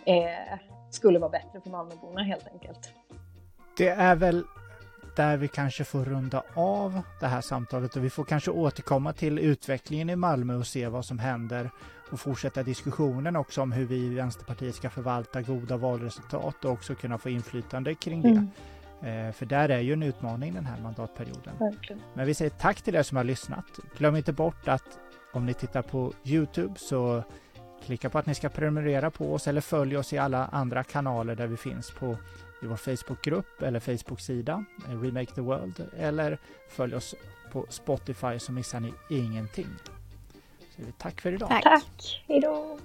eh, 0.05 0.59
skulle 0.89 1.19
vara 1.19 1.29
bättre 1.29 1.61
för 1.61 1.69
Malmöborna 1.69 2.23
helt 2.23 2.47
enkelt. 2.47 2.93
Det 3.77 3.89
är 3.89 4.15
väl 4.15 4.43
där 5.15 5.37
vi 5.37 5.47
kanske 5.47 5.83
får 5.83 6.05
runda 6.05 6.43
av 6.53 7.01
det 7.19 7.27
här 7.27 7.41
samtalet 7.41 7.95
och 7.95 8.03
vi 8.03 8.09
får 8.09 8.23
kanske 8.23 8.51
återkomma 8.51 9.13
till 9.13 9.39
utvecklingen 9.39 10.09
i 10.09 10.15
Malmö 10.15 10.55
och 10.55 10.67
se 10.67 10.87
vad 10.87 11.05
som 11.05 11.19
händer 11.19 11.69
och 12.11 12.19
fortsätta 12.19 12.63
diskussionen 12.63 13.35
också 13.35 13.61
om 13.61 13.71
hur 13.71 13.85
vi 13.85 13.95
i 13.95 14.09
Vänsterpartiet 14.09 14.75
ska 14.75 14.89
förvalta 14.89 15.41
goda 15.41 15.77
valresultat 15.77 16.65
och 16.65 16.71
också 16.71 16.95
kunna 16.95 17.17
få 17.17 17.29
inflytande 17.29 17.95
kring 17.95 18.21
det. 18.21 18.29
Mm. 18.29 19.27
Eh, 19.27 19.33
för 19.33 19.45
där 19.45 19.69
är 19.69 19.79
ju 19.79 19.93
en 19.93 20.03
utmaning 20.03 20.53
den 20.53 20.65
här 20.65 20.81
mandatperioden. 20.81 21.53
Verkligen. 21.59 22.01
Men 22.13 22.25
vi 22.25 22.33
säger 22.33 22.51
tack 22.51 22.81
till 22.81 22.95
er 22.95 23.03
som 23.03 23.17
har 23.17 23.23
lyssnat. 23.23 23.65
Glöm 23.97 24.15
inte 24.15 24.33
bort 24.33 24.67
att 24.67 24.99
om 25.33 25.45
ni 25.45 25.53
tittar 25.53 25.81
på 25.81 26.13
Youtube 26.23 26.73
så 26.79 27.23
klicka 27.85 28.09
på 28.09 28.17
att 28.17 28.25
ni 28.25 28.35
ska 28.35 28.49
prenumerera 28.49 29.11
på 29.11 29.33
oss 29.33 29.47
eller 29.47 29.61
följ 29.61 29.97
oss 29.97 30.13
i 30.13 30.17
alla 30.17 30.45
andra 30.45 30.83
kanaler 30.83 31.35
där 31.35 31.47
vi 31.47 31.57
finns 31.57 31.91
på 31.91 32.17
i 32.61 32.65
vår 32.65 32.75
Facebookgrupp 32.75 33.61
eller 33.61 33.79
Facebook-sida, 33.79 34.65
eh, 34.89 35.01
Remake 35.01 35.35
the 35.35 35.41
World, 35.41 35.89
eller 35.97 36.37
följ 36.69 36.95
oss 36.95 37.15
på 37.51 37.65
Spotify 37.69 38.39
så 38.39 38.51
missar 38.51 38.79
ni 38.79 38.93
ingenting. 39.09 39.69
Så 40.75 40.81
tack 40.97 41.21
för 41.21 41.33
idag. 41.33 41.49
Tack. 41.49 41.63
tack. 41.63 42.23
Hej 42.27 42.39
då. 42.39 42.79